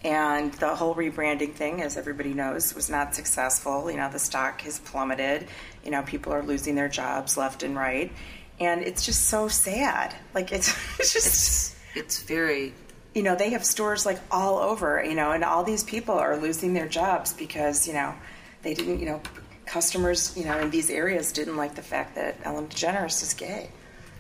[0.04, 3.90] and the whole rebranding thing, as everybody knows, was not successful.
[3.90, 5.48] You know, the stock has plummeted.
[5.84, 8.12] You know, people are losing their jobs left and right,
[8.60, 10.14] and it's just so sad.
[10.34, 12.74] Like it's, it's just It's, it's very.
[13.16, 16.36] you know, they have stores like all over, you know, and all these people are
[16.38, 18.14] losing their jobs because, you know,
[18.62, 19.22] they didn't, you know,
[19.66, 23.70] customers, you know, in these areas didn't like the fact that Ellen DeGeneres is gay.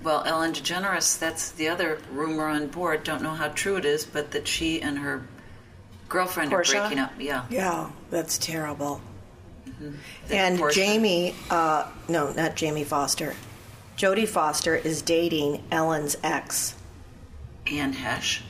[0.04, 3.04] Well, Ellen DeGeneres, that's the other rumor on board.
[3.04, 5.26] Don't know how true it is, but that she and her
[6.10, 6.78] girlfriend Portia?
[6.78, 7.13] are breaking up.
[7.20, 7.46] Yeah.
[7.50, 9.02] yeah, that's terrible.
[10.28, 13.36] That And Portia- Jamie, uh, no, not Jamie Foster.
[13.98, 16.76] Jodie Foster is dating Ellen's ex.
[17.68, 18.42] Anne Heche.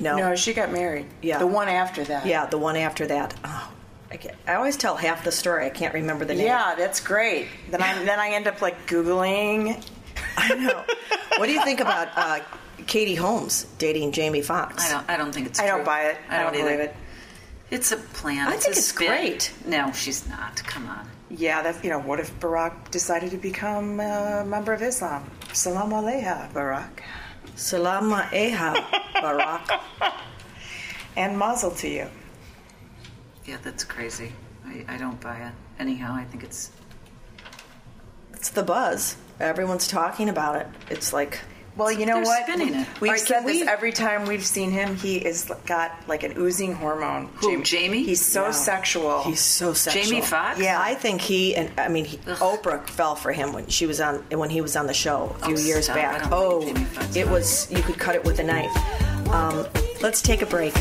[0.00, 1.06] No, No, she got married.
[1.22, 1.38] Yeah.
[1.38, 2.26] The one after that.
[2.26, 3.34] yeah, the one after that.
[3.44, 3.72] Oh,
[4.10, 5.66] I, can't, I always tell half the story.
[5.66, 6.46] I can't remember the name.
[6.46, 7.48] Yeah, that's great.
[7.70, 9.84] Then I then I end up like googling.
[10.36, 10.84] I know.
[11.36, 12.40] what do you think about uh,
[12.86, 14.88] Katie Holmes dating Jamie Foxx?
[14.88, 15.10] I don't.
[15.10, 15.60] I don't think it's.
[15.60, 16.16] I don't buy it.
[16.28, 16.64] I don't either.
[16.64, 16.96] believe it.
[17.70, 18.48] It's a plan.
[18.48, 19.08] I it's think it's spin.
[19.08, 19.52] great.
[19.66, 20.56] No, she's not.
[20.64, 21.08] Come on.
[21.30, 25.30] Yeah, that's you know, what if Barack decided to become a member of Islam?
[25.52, 27.00] Salam alaiha, Barack.
[27.54, 28.74] Salama Eha
[29.14, 29.80] Barack.
[31.16, 32.06] and mazel to you.
[33.44, 34.32] Yeah, that's crazy.
[34.64, 35.52] I, I don't buy it.
[35.78, 36.70] Anyhow, I think it's
[38.34, 39.16] It's the buzz.
[39.40, 40.66] Everyone's talking about it.
[40.90, 41.40] It's like
[41.78, 42.42] Well, you know They're what?
[42.46, 42.86] spinning it.
[43.00, 44.96] We've All right, said can this we- every time we've seen him.
[44.96, 47.30] He is got like an oozing hormone.
[47.36, 48.02] Who, Jamie?
[48.02, 48.50] He's so Yeah.
[48.50, 49.22] sexual.
[49.22, 50.02] he's so sexual.
[50.02, 50.58] Jamie Foxx?
[50.58, 54.00] Yeah, I think he and I mean he, Oprah fell for him when she was
[54.00, 55.96] on when he was on the show a few Oh, years stop.
[55.96, 56.32] Back.
[56.32, 57.16] Oh, like Jamie Foxx.
[57.16, 59.28] it was you could cut it with a knife.
[59.32, 59.64] Um,
[60.02, 60.74] let's take a break.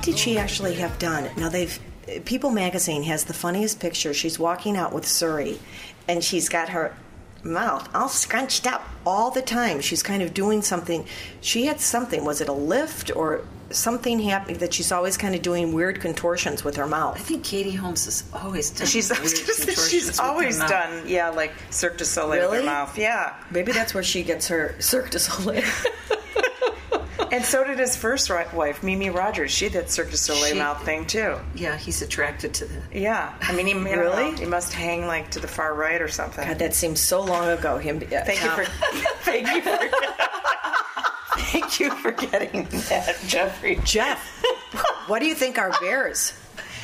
[0.00, 1.28] What did she actually have done?
[1.36, 1.78] Now they've
[2.24, 4.14] People Magazine has the funniest picture.
[4.14, 5.58] She's walking out with Suri,
[6.08, 6.96] and she's got her
[7.42, 9.82] mouth all scrunched up all the time.
[9.82, 11.04] She's kind of doing something.
[11.42, 12.24] She had something.
[12.24, 16.64] Was it a lift or something happening that she's always kind of doing weird contortions
[16.64, 17.16] with her mouth?
[17.16, 18.86] I think Katie Holmes has always done.
[18.86, 22.96] She's weird contortions with she's always done yeah like Cirque du Soleil with her mouth.
[22.96, 25.62] Yeah, Maybe that's where she gets her Cirque du Soleil.
[27.30, 29.50] and so did his first wife, Mimi Rogers.
[29.50, 31.36] She did Cirque du Soleil She- mouth thing too.
[31.54, 32.82] Yeah, he's attracted to that.
[32.94, 34.36] Yeah, I mean, he I don't Really?
[34.36, 36.46] He must hang like to the far right or something.
[36.46, 37.78] God, that seems so long ago.
[37.78, 37.98] Him.
[37.98, 38.64] Uh, thank you for
[39.22, 39.78] thank you for
[41.38, 43.80] thank you for getting that, Jeffrey.
[43.84, 44.42] Jeff.
[45.06, 46.32] what do you think our Bears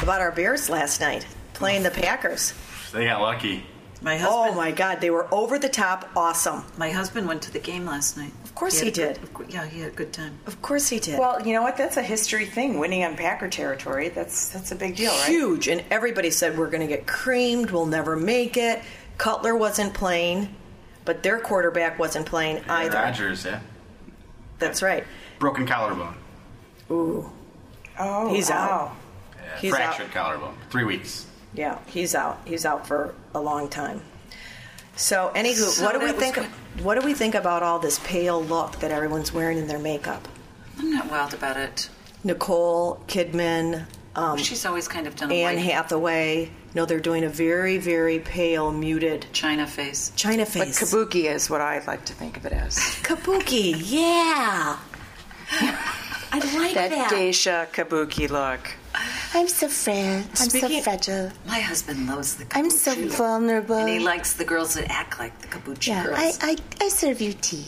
[0.02, 2.54] about our Bears last night playing the Packers?
[2.92, 3.64] They got lucky.
[4.02, 6.64] My oh husband, Oh my God, they were over the top awesome.
[6.76, 8.32] My husband went to the game last night.
[8.56, 9.52] Of course had he a good- did.
[9.52, 10.38] yeah, he had a good time.
[10.46, 11.18] Of course he did.
[11.18, 11.76] Well, you know what?
[11.76, 12.78] That's a history thing.
[12.78, 14.08] Winning on Packer territory.
[14.08, 15.28] That's that's a big deal, right?
[15.28, 17.70] Huge, and everybody said we're going to get creamed.
[17.70, 18.80] We'll never make it.
[19.18, 20.54] Cutler wasn't playing,
[21.04, 22.96] but their quarterback wasn't playing either.
[22.96, 23.60] Rodgers, yeah.
[24.58, 25.04] That's right.
[25.38, 26.14] Broken collarbone.
[26.90, 27.30] Ooh,
[27.98, 28.56] Oh, He's wow.
[28.56, 28.96] out.
[29.44, 30.12] Yeah, He's fractured out.
[30.12, 30.54] collarbone.
[30.70, 31.26] Three weeks.
[31.52, 32.40] yeah, he's out.
[32.46, 34.00] He's out for a long time.
[34.96, 36.34] So, anywho, So what do we that was think?
[36.36, 36.46] good.
[36.84, 40.26] What do we think about all this pale look that everyone's wearing in their makeup?
[40.78, 41.88] I'm not wild about it.
[42.24, 46.50] Nicole Kidman, um, She's always kind of done a Anne white Hathaway.
[46.74, 50.12] No, they're doing a very, very pale, muted China face.
[50.16, 50.78] China face.
[50.80, 52.76] But kabuki is what I like to think of it as.
[53.02, 54.78] Kabuki, yeah.
[56.32, 57.10] I like That that.
[57.10, 58.72] geisha kabuki look.
[59.36, 60.24] I'm so frail.
[60.40, 61.30] I'm Speaking- so fragile.
[61.46, 62.56] My husband loves the kabuki.
[62.58, 63.76] I'm so vulnerable.
[63.76, 66.38] And he likes the girls that act like the kabuki yeah, girls.
[66.40, 67.66] I, I, I serve you tea.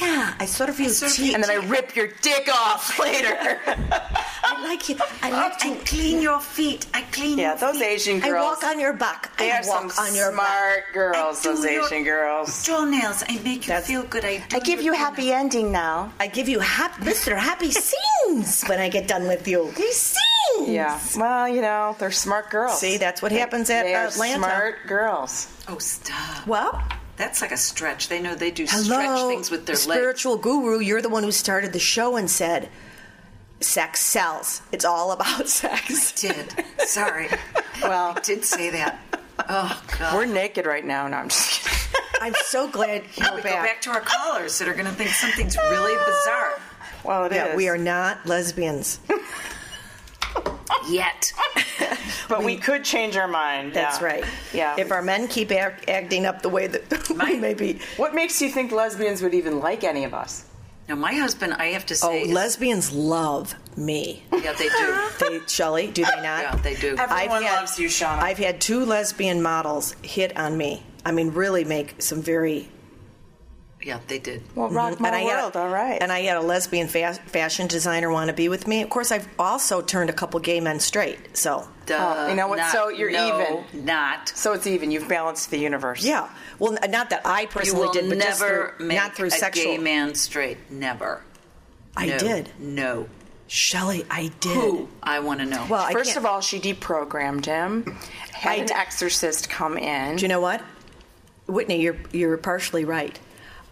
[0.00, 1.34] Yeah, I sort of serve tea.
[1.34, 3.58] And then I rip your dick off later.
[4.44, 5.00] I like it.
[5.22, 5.84] I like I to.
[5.84, 6.86] clean your feet.
[6.94, 7.42] I clean your feet.
[7.42, 7.84] yeah, those feet.
[7.86, 8.34] Asian girls.
[8.34, 9.36] I walk on your back.
[9.38, 10.48] they I are some walk on your smart
[10.84, 10.92] back.
[10.94, 12.64] girls, I those Asian girls.
[12.66, 13.24] Toenails.
[13.28, 14.24] I make you That's- feel good.
[14.24, 16.12] I, I give you happy ending now.
[16.20, 17.36] I give you hap- Mr.
[17.36, 19.70] Happy Scenes when I get done with you.
[19.76, 20.68] He sings.
[20.68, 20.98] Yeah.
[21.16, 22.78] Well, you know, they're smart girls.
[22.80, 24.38] See, that's what happens at they Atlanta.
[24.38, 25.48] smart girls.
[25.68, 26.46] Oh, stop.
[26.46, 26.82] Well,
[27.18, 28.08] That's like a stretch.
[28.08, 29.82] They know they do hello, stretch things with their legs.
[29.82, 30.78] spiritual guru.
[30.78, 32.68] You're the one who started the show and said,
[33.60, 34.62] "Sex sells.
[34.72, 36.64] It's all about sex." did.
[36.86, 37.28] Sorry.
[37.82, 38.98] Well, I did say that.
[39.48, 40.14] Oh, God.
[40.14, 41.06] we're naked right now.
[41.08, 42.04] No, I'm just kidding.
[42.20, 43.52] I'm so glad you're we back.
[43.54, 46.60] go back to our callers that are going to think something's really bizarre.
[47.04, 47.36] Well, it is.
[47.36, 48.98] yeah, we are not lesbians.
[50.90, 51.32] Yet.
[52.28, 53.72] But we, could change our mind.
[53.72, 54.06] That's yeah.
[54.06, 54.24] right.
[54.52, 54.76] Yeah.
[54.78, 57.80] If our men keep act- acting up the way that we My- may be.
[57.96, 60.44] what makes you think lesbians would even like any of us?
[60.88, 62.22] Now, my husband, I have to Oh, say.
[62.22, 64.24] is- lesbians love me.
[64.32, 64.98] Yeah, they do.
[65.20, 66.42] They, Shelley, do they not?
[66.42, 66.96] Yeah, they do.
[66.98, 68.18] Everyone had- loves you, Shauna.
[68.20, 70.82] I've had two lesbian models hit on me.
[71.04, 72.68] I mean, really make some very.
[73.82, 74.42] Yeah, they did.
[74.56, 74.76] well, mm-hmm.
[74.76, 75.56] rock my and I had, world.
[75.56, 75.98] All right.
[76.02, 78.82] And I had a lesbian fa- fashion designer want to be with me.
[78.82, 81.36] Of course, I've also turned a couple gay men straight.
[81.36, 82.58] So Duh, oh, you know what?
[82.58, 83.84] not- So you're no, even.
[83.86, 84.30] Not.
[84.30, 84.90] so it's even.
[84.90, 86.04] You've balanced the universe.
[86.04, 89.14] yeah, well, not that I You personally will did, but just never through, make not
[89.14, 89.64] through a sexual.
[89.64, 90.58] gay man straight.
[90.70, 91.22] Never.
[91.96, 92.18] I No.
[92.18, 93.08] did, No.
[93.46, 94.04] Shelley.
[94.10, 94.54] I did.
[94.54, 94.88] Who?
[95.02, 95.64] I want to know.
[95.70, 97.96] Well, First of all, she deprogrammed him.
[98.32, 100.16] had I an d- exorcist come in.
[100.16, 100.60] Do you know what,
[101.46, 101.80] Whitney?
[101.80, 103.18] You're you're partially right.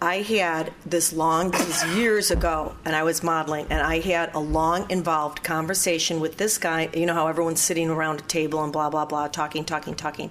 [0.00, 4.38] I had this long, this years ago, and I was modeling, and I had a
[4.38, 6.90] long, involved conversation with this guy.
[6.94, 10.30] You know how everyone's sitting around a table and blah blah blah, talking, talking, talking,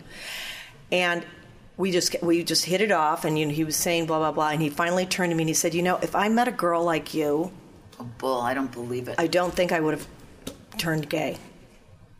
[0.91, 1.25] and
[1.77, 3.25] we just we just hit it off.
[3.25, 5.43] And you know, he was saying blah blah blah, and he finally turned to me
[5.43, 7.51] and he said, "You know, if I met a girl like you,
[7.99, 9.15] Oh, bull, I don't believe it.
[9.17, 10.07] I don't think I would have
[10.77, 11.37] turned gay."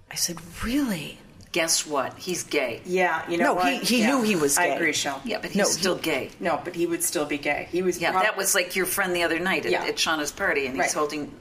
[0.09, 1.19] I said, "Really?"
[1.55, 2.17] Guess what?
[2.17, 2.81] He's gay.
[2.85, 3.71] yeah, you know No, what?
[3.71, 4.07] he- he Yeah.
[4.07, 4.75] knew he was I gay.
[4.75, 5.21] agree, Shell.
[5.23, 6.29] Yeah, but he's No, still he- gay.
[6.41, 7.69] No, but he would still be gay.
[7.71, 7.97] He was.
[7.97, 9.85] Yeah, prob- that was like your friend the other night at, Yeah.
[9.85, 10.91] at Shauna's party, and he's Right.
[10.93, 11.31] holding,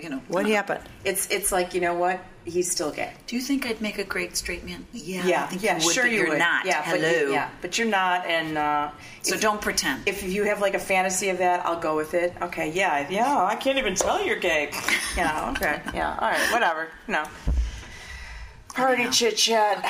[0.00, 0.22] you know.
[0.28, 0.80] What happened?
[1.04, 2.20] It's it's like you know what?
[2.46, 3.12] He's still gay.
[3.26, 4.86] Do you think I'd make a great straight man?
[4.94, 6.38] Yeah, Yeah, I think yeah, you would, sure you you're would.
[6.38, 6.64] not.
[6.64, 6.98] Yeah, Hello.
[7.02, 8.88] But you, yeah, but you're not, and uh,
[9.20, 10.04] So if- don't pretend.
[10.06, 12.32] If you have like a fantasy of that, I'll go with it.
[12.40, 13.44] Okay, yeah, yeah.
[13.44, 14.70] I can't even tell you're gay.
[15.18, 16.16] Yeah, okay, yeah.
[16.18, 16.88] All right, whatever.
[17.08, 17.24] No.
[18.74, 19.84] Party chit chat.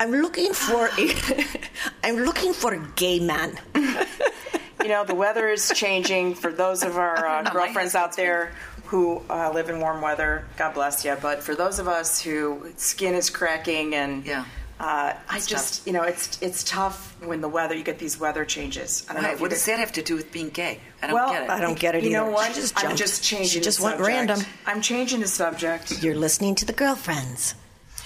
[0.00, 1.44] I'm looking for a,
[2.04, 3.58] I'm looking for a gay man.
[3.74, 6.34] You know, the weather is changing.
[6.34, 8.52] For those of our uh, girlfriends out there
[8.86, 11.16] who uh, live in warm weather, God bless you.
[11.22, 14.44] But for those of us who skin is cracking and Yeah.
[14.80, 15.86] Uh, I just, tough.
[15.86, 17.72] you know, it's it's tough when the weather.
[17.76, 19.06] You get these weather changes.
[19.08, 19.22] I don't.
[19.22, 20.80] Right, if what does that have to do with being gay?
[21.00, 21.50] I don't well, get it.
[21.50, 22.48] I don't get it You know what?
[22.48, 23.46] She just I'm just changing.
[23.46, 24.16] She just the went subject.
[24.28, 24.40] random.
[24.66, 26.02] I'm changing the subject.
[26.02, 27.54] You're listening to the girlfriends.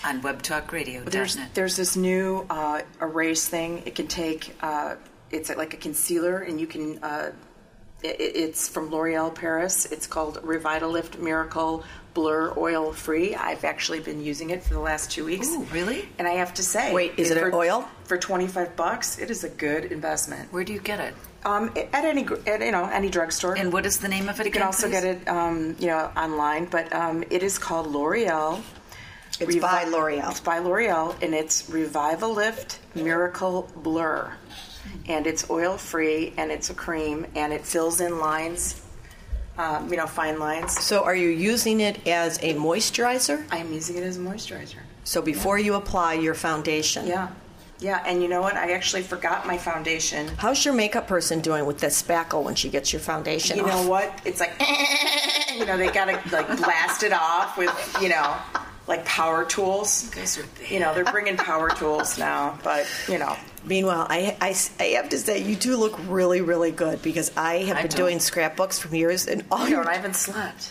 [0.07, 1.11] On webtalkradio.net.
[1.11, 3.83] There's there's this new uh, erase thing.
[3.87, 4.55] It can take.
[4.63, 4.95] Uh,
[5.33, 7.03] it's like a concealer, and you can.
[7.03, 7.33] Uh,
[8.05, 9.87] it, it's from L'Oreal Paris.
[9.87, 11.83] It's called Revitalift Miracle
[12.15, 13.35] Blur Oil Free.
[13.35, 15.49] I've actually been using it for the last two weeks.
[15.49, 16.09] Ooh, really?
[16.19, 17.89] And I have to say, Wait, is it for, oil?
[18.05, 20.53] For twenty five bucks, it is a good investment.
[20.53, 21.15] Where do you get it?
[21.45, 23.57] Um, at any at, you know any drugstore.
[23.57, 25.01] And what is the name of it You can also please?
[25.01, 28.63] get it, um, you know, online, but um, it is called L'Oreal.
[29.41, 30.31] It's by L'Oreal.
[30.31, 34.33] It's by L'Oreal, and it's Revitalift Miracle Blur,
[35.09, 38.81] and it's oil free, and it's a cream, and it fills in lines,
[39.59, 40.79] um, you know, fine lines.
[40.83, 43.45] So, are you using it as a moisturizer?
[43.51, 44.79] I am using it as a moisturizer.
[45.05, 47.29] So, before you apply your foundation, Yeah,
[47.79, 48.55] yeah, and you know what?
[48.57, 50.29] I actually forgot my foundation.
[50.39, 53.59] how's your makeup person doing with that spackle when she gets your foundation?
[53.59, 53.69] You off?
[53.85, 54.21] know what?
[54.25, 54.55] It's like,
[55.55, 57.71] you know, they gotta like blast it off with,
[58.01, 58.35] you know,
[58.87, 60.05] like power tools.
[60.15, 60.71] You guys are bad.
[60.71, 65.09] You know, they're bringing power tools now, but you know, Meanwhile, I, I, I have
[65.09, 67.99] to say, you do look really, really good because I have I been don't.
[67.99, 70.71] doing scrapbooks for years, and all you know, your I haven't slept.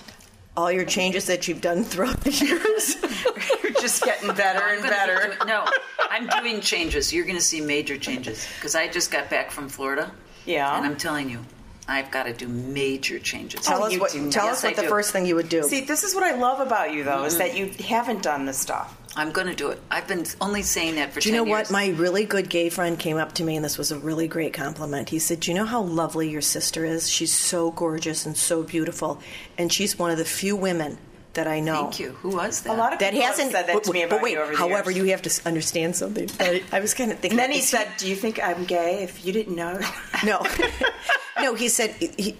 [0.55, 2.95] all your changes that you've done throughout the years.
[3.63, 5.25] You're just getting better and gonna be better.
[5.35, 5.65] doing- no,
[6.09, 7.11] I'm doing changes.
[7.11, 10.09] You're going to see major changes because I just got back from Florida.
[10.45, 10.73] Yeah.
[10.77, 11.39] And I'm telling you,
[11.87, 13.61] I've got to do major changes.
[13.61, 14.11] tell Oh, us you what.
[14.11, 14.31] do.
[14.31, 14.89] Tell Yes, us what I the do.
[14.89, 15.63] first thing you would do.
[15.63, 17.57] See, this is what I love about you, though, is that mm.
[17.79, 18.97] you haven't done this stuff.
[19.17, 19.79] I'm going to do it.
[19.89, 21.57] I've been only saying that for Do you 10 know what?
[21.59, 21.71] years.
[21.71, 24.51] My really good gay friend came up to me, and this was a really great
[24.53, 25.09] compliment.
[25.09, 27.09] He said, Do you know how lovely your sister is?
[27.09, 29.21] She's so gorgeous and so beautiful.
[29.57, 30.97] And she's one of the few women
[31.35, 31.83] that I know.
[31.83, 32.11] Thank you.
[32.21, 32.73] Who was that?
[32.73, 34.39] A lot of That people hasn't have said that to me but about wait, you
[34.41, 35.05] over the however, years.
[35.05, 36.29] you have to understand something.
[36.39, 37.39] I, I was kind of thinking.
[37.39, 39.03] And then he is said, "Do you think I'm gay?
[39.03, 39.79] If you didn't know."
[40.25, 40.45] No,
[41.41, 41.53] no.
[41.55, 42.35] He said he,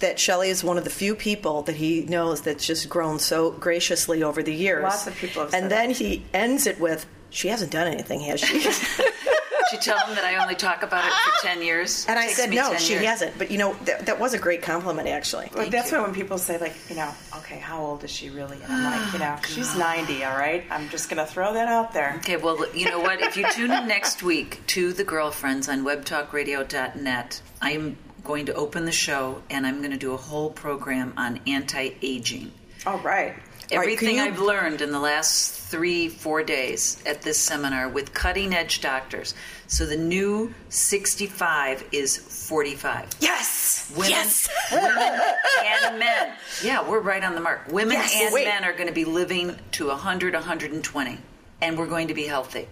[0.00, 3.50] that Shelley is one of the few people that he knows that's just grown so
[3.52, 4.82] graciously over the years.
[4.82, 5.96] Lots of people have And said then that.
[5.98, 8.60] he ends it with, "She hasn't done anything, has she?"
[9.70, 12.04] Did you tell him that I only talk about it for 10 years?
[12.08, 13.04] and I said, "No, she years.
[13.04, 15.48] hasn't." But you know, that, that was a great compliment, actually.
[15.52, 15.98] But that's you.
[15.98, 18.58] why when people say, like, you know, okay, how old is she really?
[18.62, 20.24] And I'm like, you know, she's 90.
[20.24, 22.14] All right, I'm just gonna throw that out there.
[22.18, 23.20] Okay, well, you know what?
[23.20, 28.84] If you tune in next week to The Girlfriends on webtalkradio.net, I'm going to open
[28.84, 32.52] the show and I'm going to do a whole program on anti aging.
[32.86, 33.34] All right.
[33.70, 38.12] Right, Everything you- I've learned in the last three, four days at this seminar with
[38.12, 39.34] cutting edge doctors.
[39.66, 43.08] So the new 65 is 45.
[43.20, 44.48] Yes, Women, yes.
[44.70, 45.20] women
[45.64, 46.32] and men.
[46.62, 47.62] Yeah, we're right on the mark.
[47.70, 48.14] Women Yes.
[48.20, 48.46] and Wait.
[48.46, 51.18] men are going to be living to 100, 120,
[51.62, 52.68] and we're going to be healthy.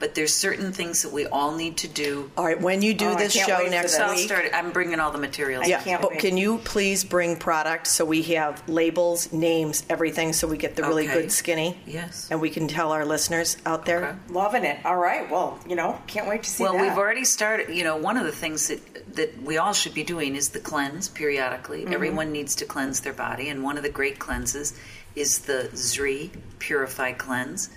[0.00, 2.30] But there's certain things that we all need to do.
[2.36, 3.98] All right, when you do Oh, this show next this.
[4.00, 4.26] I'll week.
[4.28, 4.44] start.
[4.54, 5.66] I'm bringing all the materials.
[5.66, 6.20] Yeah, can't but wait.
[6.20, 10.84] can you please bring products so we have labels, names, everything, so we get the
[10.84, 11.22] really Okay.
[11.22, 11.80] good skinny?
[11.84, 12.28] Yes.
[12.30, 14.04] And we can tell our listeners out there.
[14.06, 14.16] Okay.
[14.28, 14.78] Loving it.
[14.84, 15.28] All right.
[15.28, 16.82] Well, you know, can't wait to see Well, that.
[16.82, 17.74] we've already started.
[17.74, 20.60] You know, one of the things that that we all should be doing is the
[20.60, 21.82] cleanse periodically.
[21.82, 21.92] Mm-hmm.
[21.94, 24.74] Everyone needs to cleanse their body, and one of the great cleanses
[25.16, 26.30] is the Zrii
[26.60, 27.68] Purify Cleanse,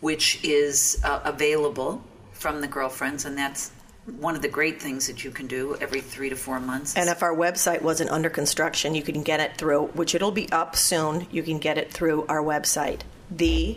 [0.00, 3.70] which is uh, available from the girlfriends, and that's
[4.18, 6.96] one of the great things that you can do every three to four months.
[6.96, 10.50] And if our website wasn't under construction, you can get it through, which it'll be
[10.50, 11.26] up soon.
[11.30, 13.76] You can get it through our website, the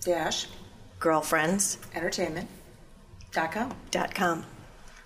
[0.00, 0.46] dash
[0.98, 3.74] girlfriends Entertainment.com.
[3.90, 4.44] dot com.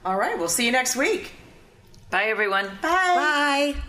[0.05, 1.33] All right, we'll see you next week.
[2.11, 2.67] Bye, everyone.
[2.81, 3.75] Bye.
[3.75, 3.83] Bye.